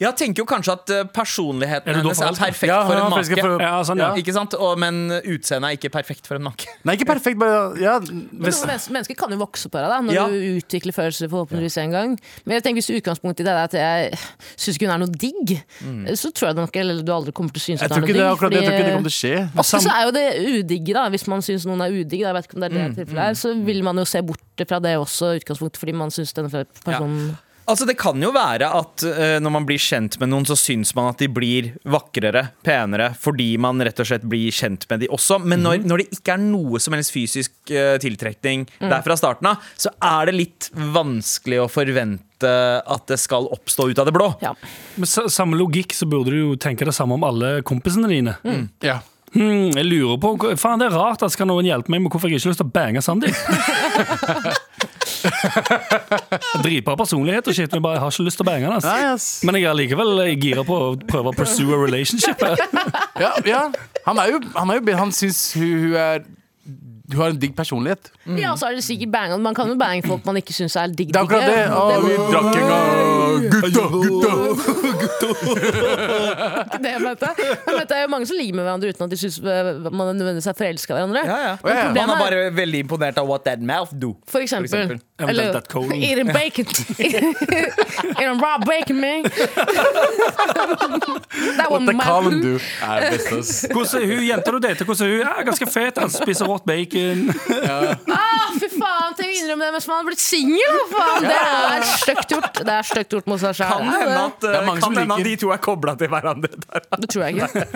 Jeg 0.00 0.12
tenker 0.20 0.42
jo 0.42 0.46
kanskje 0.46 0.72
at 0.76 0.90
eh, 0.90 1.04
personligheten 1.14 1.88
Er 1.88 1.94
du 1.94 2.02
da 2.02 2.12
hennes 2.12 2.20
er 2.20 2.26
forelsket? 2.28 2.44
perfekt 2.44 2.68
Ja, 2.70 2.80
for 2.84 2.92
han 2.94 3.00
en 3.00 3.06
er 3.06 3.16
forelsket 3.16 3.36
make. 3.40 3.46
for- 3.48 3.64
Ja, 3.64 3.82
sånn, 3.88 3.98
ja. 4.04 4.10
Ikke 4.20 4.32
sant? 4.36 4.54
Og, 4.54 4.78
men 4.78 5.00
utseendet 5.24 5.70
er 5.70 5.76
ikke 5.78 5.90
perfekt 5.96 6.26
for 6.28 6.36
en 6.36 6.44
make. 6.50 6.66
Nei, 6.84 6.96
ikke 6.98 7.08
perfekt, 7.08 7.38
bare 7.40 7.78
ja, 7.80 7.96
Men 8.04 8.28
noen 8.28 8.44
mennesker, 8.44 8.92
mennesker 8.92 9.16
kan 9.24 9.30
jo 9.32 9.40
vokse 9.40 9.68
på 9.72 9.80
deg 9.80 9.88
da, 9.88 9.98
når 10.04 10.12
Ja. 10.14 10.26
du 10.28 10.60
utvikler 10.60 10.92
følelser 10.92 11.28
forhåpentligvis 11.32 11.78
en 11.82 11.90
gang. 11.96 12.14
Men 12.44 12.54
jeg 12.58 12.62
tenker 12.68 12.82
hvis 12.82 12.92
utgangspunktet 13.00 13.40
i 13.40 13.44
det 13.48 13.54
er 13.54 13.64
at 13.64 13.72
jeg 13.72 13.93
jeg 14.00 14.18
syns 14.56 14.78
ikke 14.78 14.88
hun 14.88 14.94
er 14.94 15.02
noe 15.04 15.20
digg, 15.24 15.54
så 16.20 16.32
tror 16.34 16.50
jeg 16.50 16.58
nok 16.58 16.80
eller 16.82 17.00
du 17.06 17.12
aldri 17.14 17.34
kommer 17.36 17.54
til 17.54 17.62
å 17.62 17.66
synes 17.68 17.84
Jeg 17.84 17.90
at 17.90 17.96
hun 17.96 18.08
er 18.08 18.18
noe 18.18 18.34
akkurat 18.34 18.54
det. 18.54 18.60
Jeg 18.60 18.66
tror 18.66 18.76
ikke 18.78 18.88
det 18.88 18.96
kommer 18.96 19.10
til 19.10 19.14
å 19.14 19.20
skje. 19.20 19.62
Ofte 19.64 19.82
så 19.84 19.94
er 19.94 20.04
jo 20.08 20.14
det 20.16 20.26
udigge, 20.58 20.96
da. 20.96 21.06
Hvis 21.14 21.26
man 21.30 21.44
syns 21.46 21.66
noen 21.68 21.86
er 21.86 21.94
udigg, 21.94 22.20
da, 22.20 22.30
jeg 22.30 22.38
vet 22.38 22.50
ikke 22.50 22.58
om 22.58 22.64
det 22.64 22.70
er 22.70 22.76
det 22.76 22.90
tilfellet 23.00 23.24
her, 23.24 23.40
så 23.44 23.54
vil 23.70 23.82
man 23.86 24.02
jo 24.02 24.06
se 24.08 24.22
bort 24.26 24.68
fra 24.68 24.82
det 24.84 24.94
også, 25.00 25.34
utgangspunktet 25.40 25.82
fordi 25.82 25.96
man 26.04 26.14
syns 26.14 26.36
denne 26.36 26.64
personen 26.84 27.34
Altså 27.64 27.86
Det 27.88 27.96
kan 27.96 28.20
jo 28.20 28.28
være 28.34 28.68
at 28.76 29.04
uh, 29.08 29.36
når 29.40 29.52
man 29.54 29.66
blir 29.68 29.80
kjent 29.80 30.18
med 30.20 30.30
noen, 30.30 30.44
så 30.48 30.56
syns 30.58 30.92
man 30.96 31.08
at 31.12 31.22
de 31.22 31.30
blir 31.32 31.72
vakrere, 31.88 32.48
penere, 32.66 33.10
fordi 33.20 33.54
man 33.60 33.80
rett 33.84 34.02
og 34.02 34.08
slett 34.10 34.26
blir 34.28 34.52
kjent 34.52 34.84
med 34.90 35.04
de 35.04 35.08
også. 35.14 35.40
Men 35.40 35.64
når, 35.64 35.86
når 35.88 36.02
det 36.02 36.18
ikke 36.18 36.36
er 36.36 36.44
noe 36.44 36.80
som 36.82 36.96
helst 36.96 37.14
fysisk 37.14 37.54
uh, 37.72 37.96
tiltrekning 38.02 38.66
der 38.82 39.00
fra 39.06 39.16
starten 39.16 39.48
av, 39.54 39.64
så 39.80 39.94
er 39.96 40.28
det 40.28 40.36
litt 40.36 40.70
vanskelig 40.74 41.62
å 41.64 41.70
forvente 41.72 42.33
at 42.50 43.06
det 43.10 43.18
skal 43.22 43.48
oppstå 43.54 43.90
ut 43.90 43.98
av 44.02 44.08
det 44.08 44.14
blå. 44.16 44.28
Ja. 44.44 44.54
Med 45.00 45.08
samme 45.08 45.58
logikk 45.58 45.94
så 45.96 46.08
burde 46.10 46.34
du 46.34 46.40
jo 46.40 46.54
tenke 46.60 46.86
det 46.86 46.94
samme 46.96 47.18
om 47.18 47.26
alle 47.26 47.58
kompisene 47.66 48.10
dine. 48.10 48.38
Ja. 48.84 49.00
Hmm, 49.34 49.72
jeg 49.74 49.86
lurer 49.88 50.18
på, 50.22 50.28
faen 50.62 50.78
Det 50.78 50.86
er 50.86 50.94
rart 50.94 51.24
at 51.26 51.32
skal 51.34 51.48
noen 51.50 51.66
hjelpe 51.66 51.90
meg 51.90 52.04
med 52.04 52.12
hvorfor 52.12 52.30
jeg 52.30 52.38
ikke 52.38 52.46
har 52.46 52.52
lyst 52.52 52.60
til 52.62 52.68
å 52.68 52.74
bange 52.76 53.00
Sandeep. 53.02 53.34
Dritbra 56.62 56.94
personlighet 57.00 57.48
og 57.50 57.56
shit, 57.56 57.66
men 57.72 57.80
jeg 57.80 57.86
bare 57.88 58.02
har 58.02 58.14
ikke 58.14 58.26
lyst 58.28 58.38
til 58.38 58.46
å 58.46 58.50
bange 58.50 58.70
han. 58.70 59.18
Men 59.48 59.58
jeg 59.58 59.66
er 59.70 59.78
likevel 59.80 60.22
gira 60.38 60.62
på 60.66 60.78
å 60.78 60.94
prøve 61.02 61.32
å 61.32 61.36
pursue 61.36 61.74
a 61.74 61.82
relationship. 61.82 62.46
Ja, 63.18 63.32
ja. 63.46 63.66
Han 64.06 64.18
er 64.22 64.34
jo, 64.34 64.40
han, 64.54 64.70
er 64.70 64.78
jo, 64.78 64.96
han 64.98 65.12
syns 65.14 65.40
hun, 65.58 65.88
hun 65.88 65.98
er 65.98 66.24
Hun 67.12 67.18
har 67.20 67.28
en 67.34 67.38
digg 67.38 67.52
personlighet. 67.56 68.10
ja, 68.40 68.54
så 68.56 68.70
er 68.70 68.78
det 68.78 68.84
sikkert 68.86 69.10
bang. 69.12 69.34
Man 69.44 69.54
kan 69.54 69.68
jo 69.68 69.74
bange 69.76 70.02
folk 70.08 70.24
man 70.24 70.38
ikke 70.40 70.54
syns 70.56 70.76
er 70.80 70.86
digg. 70.88 71.10
Det 71.12 71.20
er 71.20 71.24
akkurat 71.26 71.44
det. 71.44 71.68
Å, 71.68 72.00
vi 72.00 72.14
drakk 72.32 72.56
en 72.56 72.68
gang. 72.70 73.14
Gutta, 73.52 73.82
gutta. 73.92 74.32
ikke 76.64 76.80
det 76.80 76.92
jeg 76.94 77.02
mente. 77.04 77.28
Jeg 77.36 77.74
mente, 77.74 77.88
det 77.90 77.96
er 77.98 78.02
jo 78.06 78.10
mange 78.14 78.26
som 78.30 78.36
ligger 78.38 78.56
med 78.56 78.64
hverandre 78.64 78.88
uten 78.94 79.04
at 79.04 79.12
de 79.12 79.18
syns 79.20 79.36
man 79.44 80.14
nødvendigvis 80.14 80.48
er 80.48 80.56
forelska 80.58 80.94
i 80.94 80.96
hverandre. 80.96 81.22
Ja, 81.28 81.38
ja. 81.44 81.54
Man 81.92 82.14
er 82.14 82.22
bare 82.22 82.40
veldig 82.56 82.80
imponert 82.86 83.20
av 83.20 83.28
what 83.28 83.44
that 83.44 83.60
mouth 83.60 83.92
do. 84.00 84.14
For 84.30 84.40
eksempel. 84.40 84.70
eksempel. 84.72 84.98
Eller. 85.18 85.60
Eating 86.08 86.32
bacon. 86.32 86.66
Eating 87.04 88.40
raw 88.40 88.56
bacon, 88.64 89.00
man. 89.00 89.22
That 91.58 91.70
What 91.70 91.86
the 91.86 91.92
food. 91.92 92.42
do? 92.42 92.54
Er. 92.82 93.10
Hvordan 93.72 94.02
er 94.02 94.06
hun 94.16 94.24
jenta 94.26 94.50
du 94.50 94.58
dater? 94.58 94.84
Hvordan 94.84 95.06
er 95.06 95.10
hun? 95.12 95.20
Ja, 95.20 95.42
ganske 95.46 95.66
fet. 95.70 95.98
Han 95.98 96.10
spiser 96.10 96.46
rått 96.50 96.64
bacon. 96.66 96.93
Ah, 98.14 98.52
fy 98.54 98.68
faen, 98.70 99.14
tenk 99.18 99.26
å 99.26 99.34
innrømme 99.34 99.66
det 99.66 99.72
mens 99.74 99.86
man 99.90 99.96
har 99.98 100.04
blitt 100.08 100.22
singel! 100.22 100.76
Det 101.24 101.38
er 101.38 101.82
stygt 101.90 102.30
gjort. 102.34 102.54
Det 102.60 102.74
er 102.74 102.82
stygt 102.86 103.10
gjort 103.16 103.26
mot 103.30 103.40
seg 103.42 103.56
Kan 103.58 103.88
hende 103.88 104.20
at, 104.20 104.38
Det 104.44 104.60
mange 104.68 104.80
kan 104.84 104.92
hende 105.00 105.14
at 105.18 105.24
de 105.26 105.32
to 105.42 105.48
er 105.54 105.60
kobla 105.64 105.92
til 106.00 106.08
hverandre. 106.12 106.50
Der. 106.66 106.80
Det 107.02 107.08
tror 107.14 107.22
jeg 107.26 107.32
ikke. 107.38 107.50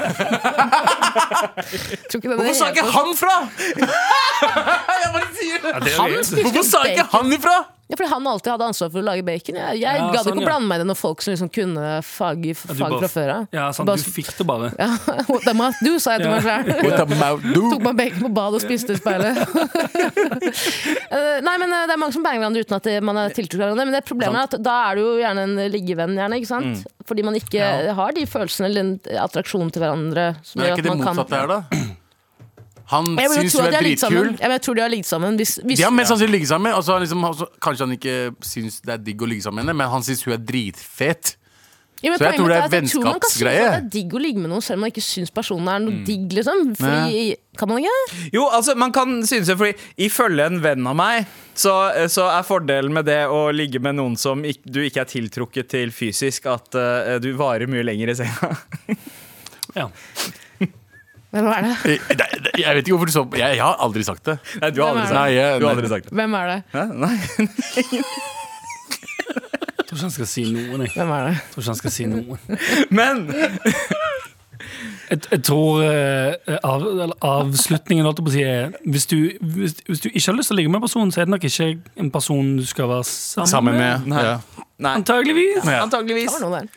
Tror 2.08 2.18
ikke 2.20 2.28
Hvorfor 2.38 2.56
sa 2.60 2.66
ikke 2.74 2.86
han 2.94 3.08
fra? 3.18 3.36
Jeg 3.78 5.08
bare 5.16 5.28
sier 5.38 5.58
det. 5.64 5.70
Ja, 5.94 6.02
Hvorfor 6.44 6.64
sa 6.70 6.78
ikke 6.92 7.06
han 7.16 7.26
ifra? 7.38 7.56
Ja, 7.88 7.96
fordi 7.96 8.08
han 8.12 8.26
alltid 8.28 8.50
hadde 8.52 8.66
ansvar 8.68 8.90
for 8.92 9.00
å 9.00 9.04
lage 9.06 9.22
bacon. 9.24 9.56
Jeg, 9.56 9.78
jeg 9.80 9.96
Ja, 9.96 10.08
gadd 10.12 10.26
sånn, 10.26 10.34
ikke 10.36 10.42
å 10.42 10.44
ja. 10.44 10.48
blande 10.50 10.68
meg 10.68 10.76
i 10.76 10.82
det 10.82 10.88
når 10.90 10.98
folk 11.00 11.22
som 11.24 11.32
liksom 11.32 11.48
kunne 11.54 11.84
fag, 12.04 12.42
fag 12.60 12.76
bare- 12.82 12.98
fra 13.00 13.08
før 13.08 13.30
av. 13.32 13.46
Ja, 13.56 13.70
sant, 13.72 13.88
Bare- 13.88 14.02
du 14.04 14.10
fikk 14.12 14.28
det 14.36 14.46
bare. 14.50 14.68
Ja, 14.78 14.88
what 15.30 15.46
the 15.48 15.54
mouth 15.56 15.78
do, 15.80 15.94
sa 15.98 16.18
jeg 16.18 16.26
til 16.26 16.34
meg 16.34 16.44
sjøl. 16.44 16.68
What 16.84 17.00
the 17.08 17.16
mouth 17.16 17.46
do? 17.54 17.62
Tok 17.72 17.86
meg 17.88 17.96
bacon 18.02 18.26
på 18.26 18.32
badet 18.36 18.60
og 18.60 18.66
spiste 18.66 18.92
i 18.92 19.00
speilet. 19.00 19.40
Eh, 21.08 21.38
Nei, 21.44 21.54
men 21.60 21.70
eh, 21.72 21.84
Det 21.88 21.94
er 21.94 22.00
mange 22.00 22.12
som 22.14 22.22
banger 22.24 22.42
hverandre 22.42 22.62
uten 22.66 22.76
at 22.76 22.88
man 23.04 23.18
er 23.22 23.32
tiltrukket 23.34 23.62
av 23.62 23.70
hverandre. 23.70 23.86
Men 23.88 23.96
det 23.96 24.02
problemet 24.08 24.38
er 24.38 24.48
at 24.58 24.64
da 24.64 24.74
er 24.90 24.98
du 24.98 25.02
jo 25.04 25.12
gjerne 25.22 25.44
en 25.46 25.54
liggevenn, 25.72 26.14
gjerne, 26.18 26.38
ikke 26.40 26.50
sant? 26.50 26.82
Mm. 26.84 27.04
Fordi 27.08 27.24
man 27.24 27.38
ikke 27.38 27.68
har 27.96 28.12
de 28.16 28.26
følelsene 28.28 28.68
eller 28.68 28.84
den 28.84 29.20
attraksjonen 29.24 29.72
til 29.74 29.84
hverandre. 29.84 30.26
Som 30.44 30.60
Men 30.60 30.66
er 30.66 30.70
gjør 30.70 30.76
ikke 30.76 30.84
at 30.84 30.90
det 30.90 30.98
motsatte 31.00 31.40
her, 31.40 31.52
da? 31.54 31.58
Han 32.88 33.10
syns 33.18 33.52
hun 33.58 33.66
er 33.68 33.80
dritkul. 33.82 34.30
Ja, 34.40 34.48
jeg 34.54 34.62
tror 34.64 34.74
de 34.78 34.80
har 34.82 34.88
ligget 34.92 35.06
sammen. 35.10 35.36
Hvis, 35.36 35.58
hvis, 35.64 35.76
De 35.78 35.84
har 35.84 35.92
mest 35.92 36.08
sannsynlig 36.12 36.38
ligget 36.38 36.48
sammen, 36.54 36.72
Altså, 36.72 36.98
liksom, 37.02 37.24
altså, 37.28 37.46
kanskje 37.60 37.84
han 37.84 37.96
ikke 37.98 38.14
syns 38.48 38.80
det 38.80 38.94
er 38.94 39.02
digg 39.10 39.20
å 39.20 39.28
ligge 39.28 39.44
sammen 39.44 39.60
med 39.60 39.68
henne, 39.68 39.76
men 39.82 39.90
han 39.92 40.02
syns 40.06 40.24
hun 40.24 40.32
er 40.38 40.40
dritfet. 40.48 41.34
Ja, 42.00 42.12
Så 42.14 42.28
jeg 42.28 42.36
tror 42.38 42.46
det 42.52 42.56
er 42.62 42.68
vennskapsgreie 42.70 42.78
jeg 42.78 42.92
tror 42.94 43.04
man 43.04 43.18
kan 43.18 43.28
synes 43.28 43.42
vennskapsgreie. 43.42 43.62
at 43.66 43.72
det 43.74 43.78
er 43.82 43.90
digg 43.96 44.12
å 44.14 44.20
ligge 44.22 44.38
med 44.38 44.50
noen 44.52 44.62
selv 44.62 44.76
om 44.78 44.84
man 44.86 44.92
ikke 44.92 45.02
syns 45.02 45.32
personen 45.34 45.68
er 45.72 45.78
noe 45.82 45.94
Mm. 45.96 46.04
digg. 46.06 46.26
liksom 46.38 46.60
Fordi, 46.78 47.34
Kan 47.58 47.68
man 47.68 47.78
ikke? 47.82 48.30
Jo, 48.32 48.44
altså, 48.54 48.76
man 48.78 48.92
kan 48.92 49.16
synes 49.26 49.46
det, 49.50 49.56
fordi 49.58 49.74
ifølge 50.06 50.46
en 50.46 50.60
venn 50.62 50.86
av 50.86 50.94
meg, 50.94 51.26
så, 51.58 51.74
så 52.08 52.28
er 52.38 52.46
fordelen 52.46 52.92
med 52.94 53.04
det 53.04 53.26
å 53.26 53.50
ligge 53.52 53.80
med 53.82 53.96
noen 53.98 54.16
som 54.16 54.44
ikk- 54.44 54.62
du 54.70 54.78
ikke 54.86 55.00
er 55.02 55.10
tiltrukket 55.10 55.68
til 55.68 55.90
fysisk, 55.90 56.46
at 56.46 56.72
uh, 56.78 57.18
du 57.18 57.32
varer 57.34 57.66
mye 57.66 57.82
lenger 57.82 58.10
i 58.10 58.14
senga. 58.14 58.56
Ja. 59.74 59.88
Hvem 61.30 61.46
er 61.52 61.60
det? 61.66 61.72
Jeg, 61.84 61.98
det- 62.18 62.52
jeg 62.62 62.74
vet 62.76 62.86
ikke 62.88 62.96
hvorfor 62.96 63.06
du 63.10 63.12
så 63.12 63.24
Jeg, 63.36 63.56
jeg 63.58 63.62
har 63.64 63.76
aldri 63.84 64.02
sagt 64.06 64.24
det. 64.30 64.38
Nei, 64.62 64.70
du 64.70 64.80
har 64.82 64.88
aldri 64.94 65.02
Hvem 65.02 65.04
er 65.04 65.08
sagt 65.08 65.18
Nei, 65.18 65.28
det. 65.28 65.36
jeg, 65.36 65.60
Du 65.60 65.66
har 65.66 65.74
aldri 65.74 65.88
sagt 65.92 66.04
det. 66.08 66.12
Hvem 66.16 66.34
er 66.34 66.46
det? 66.52 66.62
Hæ? 66.72 66.84
Nei. 67.04 67.16
Jeg 69.78 69.86
tror 69.88 69.96
ikke 69.96 70.02
han 70.04 70.10
skal 70.14 70.26
si 70.28 70.42
noe. 70.52 70.78
Jeg. 70.84 70.90
Hvem 70.96 71.10
er 71.16 71.22
det? 71.28 71.34
Jeg 71.34 71.52
tror 71.52 71.62
ikke 71.62 71.70
han 71.72 71.78
skal 71.80 71.92
si 71.94 72.04
noen. 72.10 72.38
Men 72.90 73.22
Jeg, 75.08 75.18
jeg 75.32 75.42
tror 75.46 75.78
eh, 75.86 76.56
av, 76.66 76.82
eller 76.84 77.14
avslutningen 77.24 78.04
holdt 78.04 78.18
jeg 78.20 78.26
på 78.26 78.28
å 78.28 78.34
si, 78.34 78.42
er 78.44 78.74
hvis 78.92 79.06
du, 79.08 79.16
hvis, 79.54 79.78
hvis 79.86 80.02
du 80.04 80.08
ikke 80.10 80.26
har 80.26 80.36
lyst 80.36 80.50
til 80.50 80.56
å 80.56 80.58
ligge 80.58 80.72
med 80.72 80.80
en 80.82 80.84
person, 80.84 81.12
så 81.14 81.22
er 81.22 81.28
det 81.28 81.32
nok 81.32 81.46
ikke 81.48 81.68
en 82.04 82.10
person 82.12 82.50
du 82.58 82.64
skal 82.68 82.90
være 82.90 83.06
sammen, 83.08 83.48
Sammen 83.48 83.78
med 83.80 84.10
Nei. 84.12 84.24
ja. 84.26 84.34
Antageligvis. 84.92 85.64
Ja. 85.64 85.78
Antageligvis. 85.86 86.36
Det 86.36 86.50
var 86.50 86.58
der. 86.60 86.68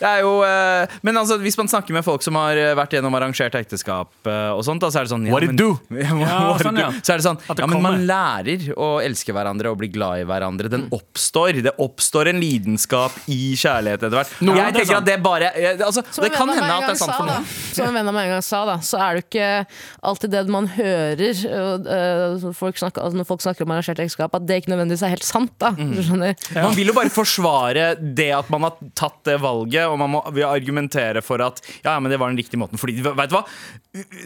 Det 0.00 0.06
er 0.08 0.20
jo, 0.24 0.32
eh, 0.44 0.86
men 1.02 1.16
altså, 1.16 1.38
hvis 1.40 1.56
man 1.58 1.68
snakker 1.70 1.92
med 1.96 2.04
folk 2.04 2.22
som 2.22 2.34
har 2.34 2.56
eh, 2.56 2.74
vært 2.78 2.90
gjennom 2.96 3.14
arrangert 3.16 3.54
ekteskap, 3.54 4.10
eh, 4.26 4.50
og 4.52 4.62
sånt, 4.66 4.80
da, 4.80 4.88
så 4.92 5.00
er 5.00 5.06
det 5.08 5.12
sånn 5.14 5.28
What 5.30 5.42
it 5.46 5.52
men- 5.54 5.56
do? 5.56 5.78
Ja, 5.90 6.12
Ja, 6.16 6.38
what 6.50 6.60
it 6.60 6.66
sånn, 6.66 6.74
do? 6.76 6.80
ja. 6.80 6.90
Så 7.02 7.12
er 7.14 7.20
det 7.22 7.26
sånn 7.26 7.38
At 7.48 7.56
det 7.56 7.62
Ja, 7.62 7.66
men 7.66 7.82
man 7.82 7.92
kommer. 7.96 8.06
lærer 8.06 8.66
å 8.76 8.88
elske 9.04 9.32
hverandre 9.36 9.70
og 9.72 9.78
bli 9.78 9.88
glad 9.94 10.20
i 10.20 10.24
hverandre. 10.28 10.68
Den 10.72 10.88
oppstår. 10.92 11.62
Det 11.62 11.72
oppstår 11.82 12.28
en 12.32 12.40
lidenskap 12.40 13.12
i 13.28 13.54
kjærlighet 13.56 14.02
etter 14.06 14.16
hvert. 14.18 14.32
Ja, 14.40 14.54
jeg 14.54 14.56
det 14.56 14.66
er 14.66 14.72
tenker 14.80 14.86
sant. 14.86 14.98
at 14.98 15.04
det 15.06 15.22
bare 15.22 15.52
jeg- 15.56 15.80
altså, 15.80 16.02
Som 16.12 16.24
Det 16.24 16.32
kan 16.32 16.48
hende 16.48 16.70
at 16.70 16.86
det 16.86 16.90
er 16.90 17.00
sant 17.00 17.12
sa, 17.12 17.18
for 17.18 17.26
noen. 17.26 17.44
Som 17.76 17.86
en 17.86 17.94
venn 17.94 18.08
av 18.08 18.14
meg 18.14 18.26
en 18.28 18.34
gang 18.36 18.42
sa, 18.42 18.64
da, 18.66 18.76
så 18.78 18.98
er 19.00 19.14
det 19.16 19.24
ikke 19.30 19.66
alltid 20.02 20.30
det 20.30 20.44
man 20.48 20.66
hører 20.68 21.36
og, 21.46 21.86
øh, 21.86 22.54
folk 22.54 22.76
snakker, 22.80 23.02
altså 23.04 23.16
når 23.20 23.26
folk 23.28 23.40
snakker 23.44 23.62
om 23.66 23.72
arrangert 23.74 23.98
ekteskap, 24.02 24.34
at 24.34 24.46
det 24.46 24.62
ikke 24.62 24.72
nødvendigvis 24.74 25.02
er 25.06 25.14
helt 25.16 25.24
sant. 25.26 25.52
da 25.58 25.70
Mm. 25.76 25.94
Du 25.96 26.02
skjønner? 26.02 26.34
Man 26.54 26.74
vil 26.74 26.86
jo 26.88 26.92
bare 26.96 27.10
forsvare 27.12 27.96
det 28.14 28.30
at 28.32 28.48
man 28.50 28.62
har 28.62 28.72
tatt 28.94 29.18
det 29.24 29.38
valget, 29.42 29.75
og 29.84 29.98
man 30.00 30.10
må 30.14 30.22
argumentere 30.48 31.20
for 31.22 31.42
at 31.44 31.60
ja, 31.84 31.92
ja, 31.92 32.00
men 32.00 32.10
det 32.10 32.18
var 32.22 32.32
den 32.32 32.38
riktige 32.40 32.58
måten. 32.62 32.80
Fordi, 32.80 32.94
vet 33.04 33.30
du 33.30 33.36
hva? 33.36 33.44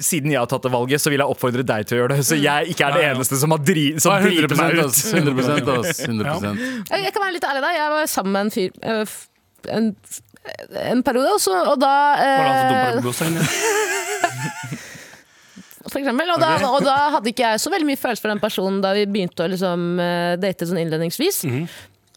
Siden 0.02 0.30
jeg 0.30 0.38
har 0.40 0.46
tatt 0.50 0.62
det 0.66 0.72
valget, 0.72 1.02
så 1.02 1.10
vil 1.10 1.18
jeg 1.24 1.34
oppfordre 1.34 1.64
deg 1.66 1.86
til 1.90 1.98
å 1.98 2.00
gjøre 2.04 2.16
det. 2.16 2.24
Så 2.30 2.38
jeg 2.38 2.70
ikke 2.74 2.86
er 2.86 2.96
det 2.96 3.02
Ja, 3.02 3.08
ja. 3.10 3.14
eneste 3.18 3.36
som, 3.42 3.50
har 3.56 3.62
dri 3.66 3.86
som 3.98 4.14
Ja, 4.14 4.20
driter 4.22 4.54
meg 4.56 4.78
100 4.78 4.80
ut. 4.80 4.86
ass. 4.86 5.02
100% 5.12 5.74
ass. 5.90 6.00
100 6.08 6.26
Jeg, 6.90 7.04
jeg 7.08 7.12
kan 7.16 7.22
være 7.26 7.34
litt 7.36 7.48
ærlig 7.50 7.62
da. 7.66 7.72
Jeg 7.76 7.94
var 7.96 8.10
sammen 8.14 8.32
med 8.36 8.40
en 8.46 8.54
fyr 8.54 8.70
øh, 8.94 9.16
en, 9.76 9.90
en 10.94 11.02
periode, 11.04 11.34
også, 11.36 11.52
og 11.74 11.76
da 11.82 11.92
øh, 12.24 13.02
din? 13.02 13.38
For 15.90 15.98
eksempel, 15.98 16.28
og, 16.30 16.38
da, 16.42 16.50
og 16.68 16.82
da 16.84 16.96
hadde 17.16 17.30
ikke 17.32 17.46
jeg 17.54 17.60
så 17.62 17.70
veldig 17.72 17.86
mye 17.88 17.98
følelse 17.98 18.22
for 18.22 18.30
den 18.30 18.40
personen 18.42 18.82
da 18.84 18.92
vi 18.94 19.06
begynte 19.10 19.46
å 19.46 19.48
liksom, 19.50 19.86
eh, 20.04 20.34
date 20.38 20.68
sånn 20.68 20.78
innledningsvis. 20.82 21.40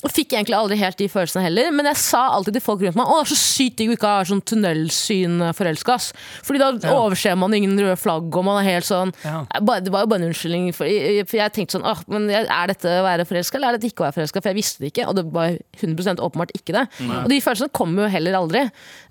Og 0.04 0.12
fikk 0.12 0.34
egentlig 0.36 0.56
aldri 0.58 0.76
helt 0.82 0.98
de 1.00 1.08
følelsene 1.12 1.46
heller, 1.46 1.70
men 1.72 1.88
jeg 1.88 2.00
sa 2.02 2.26
alltid 2.36 2.58
til 2.58 2.64
folk 2.66 2.82
rundt 2.84 2.98
meg 3.00 3.08
Å, 3.08 3.20
det 3.22 3.24
er 3.24 3.30
så 3.32 3.38
sykt 3.40 3.78
digg 3.80 3.92
å 3.94 3.96
ikke 3.96 4.10
ha 4.12 4.26
sånn 4.28 4.42
tunnelsyn 4.44 5.38
forelska. 5.56 5.96
Fordi 6.44 6.60
da 6.60 6.92
overser 6.92 7.38
man 7.40 7.56
ingen 7.56 7.78
røde 7.80 7.96
flagg, 8.00 8.28
og 8.36 8.46
man 8.48 8.60
er 8.62 8.68
helt 8.68 8.88
sånn 8.90 9.14
Ja. 9.24 9.44
Bare, 9.62 9.84
Det 9.84 9.94
var 9.94 10.04
jo 10.04 10.10
bare 10.12 10.24
en 10.24 10.28
unnskyldning, 10.32 10.74
for 10.76 10.90
jeg, 10.90 11.28
for 11.30 11.40
jeg 11.40 11.54
tenkte 11.56 11.78
sånn 11.78 11.88
Åh, 11.88 12.04
men 12.12 12.30
Er 12.34 12.72
dette 12.74 12.90
å 13.00 13.04
være 13.06 13.28
forelska, 13.30 13.58
eller 13.60 13.74
er 13.74 13.78
dette 13.78 13.92
ikke 13.92 14.04
å 14.04 14.08
være 14.10 14.18
forelska? 14.20 14.42
For 14.44 14.52
jeg 14.52 14.60
visste 14.60 14.84
det 14.84 14.92
ikke, 14.92 15.08
og 15.08 15.16
det 15.20 15.26
var 15.34 15.56
100 15.80 16.20
åpenbart 16.24 16.52
ikke 16.58 16.76
det. 16.76 16.86
Og 17.24 17.30
de 17.32 17.40
følelsene 17.44 17.72
kommer 17.72 18.04
jo 18.06 18.10
heller 18.18 18.40
aldri. 18.40 18.64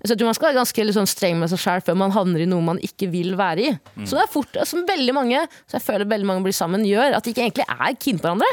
Så 0.03 0.13
jeg 0.13 0.19
tror 0.21 0.29
man 0.29 0.37
skal 0.37 0.49
være 0.51 0.59
ganske 0.61 0.87
sånn 0.99 1.09
streng 1.09 1.39
med 1.41 1.49
seg 1.53 1.61
sjæl 1.63 1.81
før 1.87 1.97
man 2.03 2.13
havner 2.13 2.43
i 2.43 2.49
noe 2.49 2.61
man 2.61 2.81
ikke 2.83 3.09
vil 3.13 3.33
være 3.39 3.65
i. 3.65 3.73
Så 4.05 4.13
det 4.17 4.27
er 4.27 4.31
fort, 4.33 4.61
som 4.69 4.85
veldig 4.85 5.13
mange 5.15 5.41
Så 5.67 5.79
jeg 5.79 5.85
føler 5.87 6.05
veldig 6.09 6.27
mange 6.29 6.43
blir 6.45 6.53
sammen, 6.55 6.85
gjør 6.85 7.17
at 7.17 7.23
de 7.25 7.33
ikke 7.33 7.47
egentlig 7.47 7.65
er 7.69 7.97
keen 7.97 8.19
på 8.21 8.27
hverandre. 8.29 8.51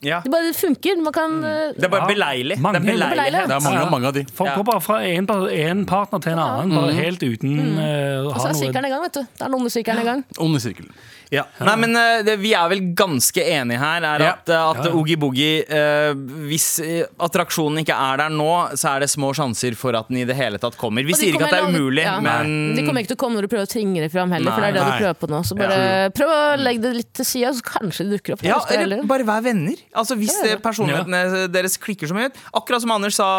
Ja. 0.00 0.22
Det 0.24 0.30
bare 0.32 0.52
funker. 0.56 0.96
Man 1.04 1.12
kan 1.12 1.34
eh, 1.44 1.74
Det 1.76 1.84
er 1.84 1.88
bare 1.92 2.06
Ja. 2.06 2.14
beleilig. 2.14 2.56
Mange. 2.60 2.80
Det 2.80 2.94
er 2.94 3.10
beleilighet. 3.10 3.48
Det 3.48 3.56
er 3.56 3.60
mange, 3.60 3.90
mange 3.90 4.06
av 4.08 4.14
de. 4.16 4.24
Folk 4.32 4.48
Ja. 4.50 4.56
går 4.56 4.64
bare 4.64 4.80
fra 4.80 5.00
en, 5.04 5.26
en 5.50 5.86
partner 5.86 6.18
til 6.24 6.32
en 6.32 6.38
annen, 6.38 6.70
bare 6.74 6.92
helt 6.96 7.20
uten 7.22 7.58
eh, 7.78 8.24
å 8.24 8.32
Og 8.32 8.40
så 8.40 8.48
er 8.48 8.54
sirkelen 8.54 8.86
i 8.88 8.92
gang, 8.94 9.02
vet 9.02 9.12
du. 9.18 9.20
Det 9.20 9.42
er 9.44 9.48
den 9.50 9.54
onde 9.60 9.70
sirkelen 9.70 10.00
i 10.00 10.08
gang. 10.08 10.24
Onde 10.38 10.60
sirkel. 10.60 10.88
Ja. 11.30 11.44
Nei, 11.62 11.76
men 11.78 11.94
uh, 11.94 12.20
det, 12.26 12.34
Vi 12.42 12.50
er 12.58 12.66
vel 12.72 12.82
ganske 12.98 13.42
enige 13.54 13.78
her. 13.78 14.06
Er 14.06 14.24
Ja. 14.24 14.30
At, 14.34 14.50
eh, 14.50 14.70
at. 14.70 14.88
Oogie 14.90 15.16
Boogie 15.20 15.62
uh, 15.62 16.10
Hvis 16.48 16.80
attraksjonen 17.22 17.84
ikke 17.84 17.94
er 17.94 18.24
der 18.24 18.32
nå, 18.34 18.50
så 18.78 18.96
er 18.96 19.04
det 19.04 19.10
små 19.12 19.30
sjanser 19.36 19.76
for 19.78 19.94
at 19.98 20.10
den 20.10 20.20
i 20.22 20.26
det 20.26 20.36
hele 20.38 20.58
tatt 20.62 20.76
kommer. 20.80 21.06
Vi 21.06 21.14
sier 21.16 21.36
ikke 21.36 21.46
at 21.46 21.54
det 21.54 21.60
er 21.60 21.70
umulig, 21.70 22.04
ja. 22.04 22.16
men 22.24 22.74
De 22.76 22.84
kommer 22.86 23.04
ikke 23.04 23.12
til 23.14 23.20
å 23.20 23.22
komme 23.22 23.38
når 23.38 23.46
du 23.46 23.52
prøver 23.52 23.68
å 23.68 23.70
tvinge 23.70 24.02
det 24.02 24.10
fram 24.12 24.34
heller, 24.34 24.50
for 24.50 24.64
det 24.64 24.72
er 24.72 24.78
det 24.78 24.82
Nei. 24.82 24.90
du 24.90 25.04
prøver 25.04 25.20
på 25.22 25.30
nå. 25.30 25.42
Så 25.46 25.58
bare 25.58 26.10
prøv 26.16 26.34
å 26.34 26.40
legge 26.60 26.84
det 26.88 26.92
litt 26.98 27.12
til 27.20 27.28
sida, 27.28 27.54
så 27.56 27.66
kanskje 27.66 28.08
det 28.08 28.18
dukker 28.18 28.36
opp. 28.36 28.44
ja, 28.46 28.58
eller 28.74 29.06
bare 29.10 29.28
vær 29.28 29.46
venner. 29.46 29.78
Altså 29.94 30.18
Hvis 30.18 30.34
er 30.42 30.60
personlighetene 30.62 31.46
deres 31.52 31.78
klikker 31.80 32.10
så 32.10 32.16
mye 32.16 32.32
ut. 32.32 32.42
Akkurat 32.58 32.82
som 32.82 32.94
Anders 32.96 33.20
sa 33.20 33.30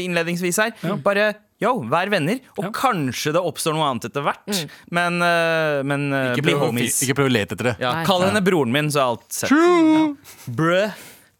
innledningsvis 0.00 0.64
her. 0.64 0.74
Bare 1.04 1.32
yo, 1.60 1.74
vær 1.90 2.10
venner. 2.12 2.40
Og 2.58 2.64
Ja. 2.64 2.72
kanskje 2.72 3.32
det 3.36 3.42
oppstår 3.44 3.76
noe 3.76 3.86
annet 3.90 4.08
etter 4.10 4.24
hvert. 4.26 4.64
Men, 4.90 5.20
uh, 5.20 5.82
men 5.84 6.08
uh, 6.12 6.32
Ikke 6.32 6.48
bli 6.48 6.58
homies. 6.58 7.02
ikke 7.04 7.18
prøv 7.20 7.30
å 7.30 7.36
lete 7.36 7.54
etter 7.56 7.72
det. 7.72 7.76
Ja, 7.84 8.02
Kall 8.08 8.26
henne 8.28 8.42
broren 8.44 8.72
min, 8.72 8.90
så 8.90 9.00
er 9.04 9.14
alt 9.14 9.28
sett. 9.32 9.50
Ja. 9.54 10.10
Brø. 10.50 10.84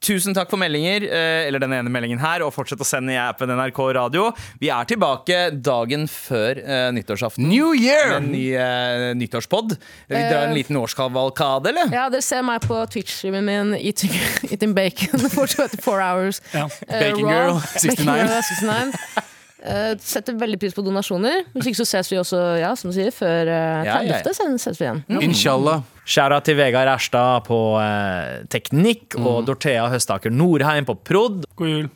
Tusen 0.00 0.32
takk 0.32 0.48
for 0.48 0.56
meldinger, 0.56 1.04
eh, 1.04 1.42
eller 1.44 1.60
den 1.60 1.74
ene 1.76 1.90
meldingen 1.92 2.18
her, 2.22 2.40
og 2.40 2.54
fortsett 2.56 2.80
å 2.80 2.86
sende 2.88 3.12
i 3.12 3.18
appen 3.20 3.50
NRK 3.52 3.80
Radio. 3.98 4.30
Vi 4.58 4.70
er 4.72 4.86
tilbake 4.88 5.50
dagen 5.60 6.06
før 6.08 6.56
uh, 6.56 6.88
nyttårsaften. 6.96 7.44
New 7.44 7.74
Year! 7.76 8.14
Med 8.14 8.22
en 8.22 8.30
ny 8.32 8.44
uh, 8.56 9.10
nyttårspod. 9.20 9.74
Vi 10.08 10.16
drar 10.24 10.46
en 10.48 10.56
liten 10.56 10.78
årskavalkade, 10.80 11.68
eller? 11.74 11.92
Ja, 11.92 12.06
dere 12.08 12.24
ser 12.24 12.40
meg 12.48 12.64
på 12.64 12.80
Twitch-streamen 12.94 13.44
min 13.44 13.74
eating, 13.76 14.16
eating 14.48 14.72
bacon 14.72 15.20
for 15.36 15.44
24 15.44 16.00
hours. 16.00 16.40
Ja. 16.56 16.64
Bacon. 16.88 17.28
Girl, 17.28 17.60
69. 17.76 18.00
Bacon 18.00 18.24
Girl 18.24 18.40
69. 18.48 19.29
Eh, 19.60 19.92
setter 20.00 20.38
veldig 20.40 20.56
pris 20.60 20.74
på 20.74 20.82
donasjoner. 20.84 21.44
Hvis 21.52 21.70
ikke 21.70 21.80
så 21.82 21.88
ses 21.90 22.08
vi 22.12 22.18
også, 22.20 22.40
ja, 22.62 22.72
som 22.78 22.90
du 22.90 22.96
sier, 22.96 23.12
før 23.12 23.50
uh, 23.50 23.84
Ja, 23.84 23.98
ja, 24.06 24.20
ja. 24.24 24.32
ses 24.56 24.80
vi 24.80 24.86
igjen. 24.86 25.02
Inshallah. 25.20 25.82
Skjæra 26.08 26.40
til 26.42 26.56
Vegard 26.58 26.88
Erstad 26.90 27.44
på 27.46 27.58
eh, 27.78 28.40
teknikk 28.50 29.14
og 29.20 29.44
Dorthea 29.46 29.84
Høstaker 29.92 30.32
Norheim 30.32 30.88
på 30.88 30.96
prod. 30.96 31.44
God 31.60 31.68
jul. 31.68 31.90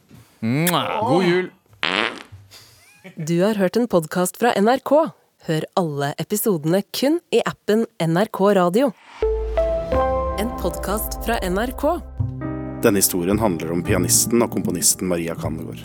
God 0.45 1.25
jul. 1.27 1.49
Du 3.17 3.37
har 3.43 3.59
hørt 3.61 3.81
en 3.81 3.89
podkast 3.91 4.39
fra 4.41 4.53
NRK. 4.61 4.93
Hør 5.49 5.67
alle 5.81 6.13
episodene 6.21 6.85
kun 6.95 7.19
i 7.35 7.43
appen 7.49 7.89
NRK 8.01 8.41
Radio. 8.61 8.93
En 10.41 10.53
podkast 10.61 11.19
fra 11.25 11.41
NRK. 11.43 11.85
Denne 12.85 13.01
historien 13.01 13.41
handler 13.41 13.73
om 13.73 13.83
pianisten 13.85 14.45
og 14.45 14.53
komponisten 14.53 15.09
Maria 15.09 15.37
Kandegård. 15.37 15.85